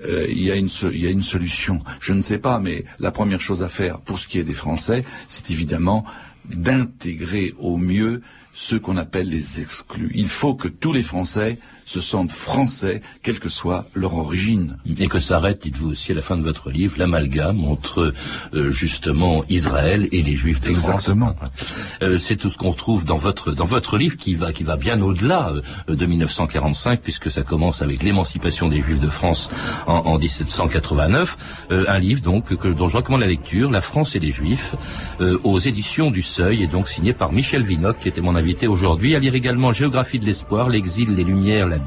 euh, 0.05 0.25
il, 0.29 0.43
y 0.43 0.51
a 0.51 0.55
une, 0.55 0.69
il 0.91 0.99
y 0.99 1.07
a 1.07 1.09
une 1.09 1.21
solution. 1.21 1.81
Je 1.99 2.13
ne 2.13 2.21
sais 2.21 2.37
pas, 2.37 2.59
mais 2.59 2.85
la 2.99 3.11
première 3.11 3.41
chose 3.41 3.63
à 3.63 3.69
faire 3.69 3.99
pour 3.99 4.19
ce 4.19 4.27
qui 4.27 4.39
est 4.39 4.43
des 4.43 4.53
Français, 4.53 5.03
c'est 5.27 5.51
évidemment 5.51 6.05
d'intégrer 6.45 7.53
au 7.57 7.77
mieux 7.77 8.21
ceux 8.59 8.77
qu'on 8.77 8.97
appelle 8.97 9.29
les 9.29 9.61
exclus. 9.61 10.11
Il 10.13 10.27
faut 10.27 10.53
que 10.53 10.67
tous 10.67 10.91
les 10.91 11.01
Français 11.01 11.59
se 11.85 12.01
sentent 12.01 12.31
français, 12.31 13.01
quelle 13.23 13.39
que 13.39 13.49
soit 13.49 13.87
leur 13.95 14.13
origine. 14.13 14.77
Et 14.99 15.07
que 15.07 15.17
s'arrête, 15.17 15.63
dites-vous 15.63 15.89
aussi 15.89 16.11
à 16.11 16.15
la 16.15 16.21
fin 16.21 16.37
de 16.37 16.43
votre 16.43 16.69
livre, 16.69 16.95
l'amalgame 16.97 17.63
entre 17.63 18.13
euh, 18.53 18.69
justement 18.69 19.43
Israël 19.49 20.07
et 20.11 20.21
les 20.21 20.35
Juifs 20.35 20.61
de 20.61 20.69
Exactement. 20.69 21.35
Euh, 22.03 22.19
c'est 22.19 22.35
tout 22.35 22.51
ce 22.51 22.59
qu'on 22.59 22.73
trouve 22.73 23.05
dans 23.05 23.17
votre 23.17 23.53
dans 23.53 23.65
votre 23.65 23.97
livre 23.97 24.17
qui 24.17 24.35
va 24.35 24.53
qui 24.53 24.63
va 24.63 24.75
bien 24.75 25.01
au-delà 25.01 25.51
euh, 25.89 25.95
de 25.95 26.05
1945 26.05 27.01
puisque 27.01 27.31
ça 27.31 27.41
commence 27.41 27.81
avec 27.81 28.03
l'émancipation 28.03 28.67
des 28.67 28.81
Juifs 28.81 28.99
de 28.99 29.09
France 29.09 29.49
en, 29.87 29.99
en 29.99 30.19
1789. 30.19 31.37
un 31.71 31.99
livre 31.99 32.21
donc 32.21 32.55
que, 32.55 32.67
dont 32.67 32.89
je 32.89 32.97
recommande 32.97 33.21
la 33.21 33.27
lecture, 33.27 33.71
La 33.71 33.81
France 33.81 34.15
et 34.15 34.19
les 34.19 34.31
Juifs, 34.31 34.75
aux 35.43 35.57
éditions 35.57 36.11
du 36.11 36.21
Seuil 36.21 36.61
et 36.61 36.67
donc 36.67 36.87
signé 36.87 37.13
par 37.13 37.31
Michel 37.31 37.63
Vinoc 37.63 37.97
qui 37.99 38.09
était 38.09 38.21
mon 38.21 38.35
invité 38.35 38.48
aujourd'hui. 38.67 39.15
À 39.15 39.19
lire 39.19 39.35
également 39.35 39.71
Géographie 39.71 40.19
de 40.19 40.25
l'espoir, 40.25 40.69
l'exil, 40.69 41.15
les 41.15 41.23
lumières, 41.23 41.67
la 41.67 41.77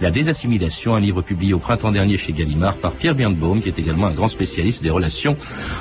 la, 0.00 0.10
désassimilation, 0.10 0.94
un 0.94 1.00
livre 1.00 1.22
publié 1.22 1.54
au 1.54 1.58
printemps 1.58 1.92
dernier 1.92 2.16
chez 2.16 2.32
Gallimard 2.32 2.76
par 2.76 2.92
Pierre 2.92 3.14
Birnbaum, 3.14 3.60
qui 3.60 3.68
est 3.68 3.78
également 3.78 4.06
un 4.06 4.12
grand 4.12 4.28
spécialiste 4.28 4.82
des 4.82 4.90
relations 4.90 5.36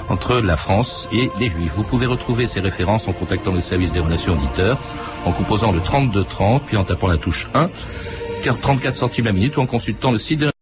entre 0.09 0.35
la 0.35 0.57
France 0.57 1.09
et 1.11 1.29
les 1.39 1.49
Juifs. 1.49 1.73
Vous 1.75 1.83
pouvez 1.83 2.05
retrouver 2.05 2.47
ces 2.47 2.59
références 2.59 3.07
en 3.07 3.13
contactant 3.13 3.51
le 3.51 3.61
service 3.61 3.93
des 3.93 3.99
relations 3.99 4.33
auditeurs, 4.33 4.79
en 5.25 5.31
composant 5.31 5.71
le 5.71 5.81
3230, 5.81 6.63
puis 6.65 6.77
en 6.77 6.83
tapant 6.83 7.07
la 7.07 7.17
touche 7.17 7.49
1, 7.53 7.69
34 8.61 8.95
centimes 8.95 9.25
la 9.25 9.31
minute, 9.31 9.57
ou 9.57 9.61
en 9.61 9.65
consultant 9.65 10.11
le 10.11 10.19
site 10.19 10.41
de 10.41 10.54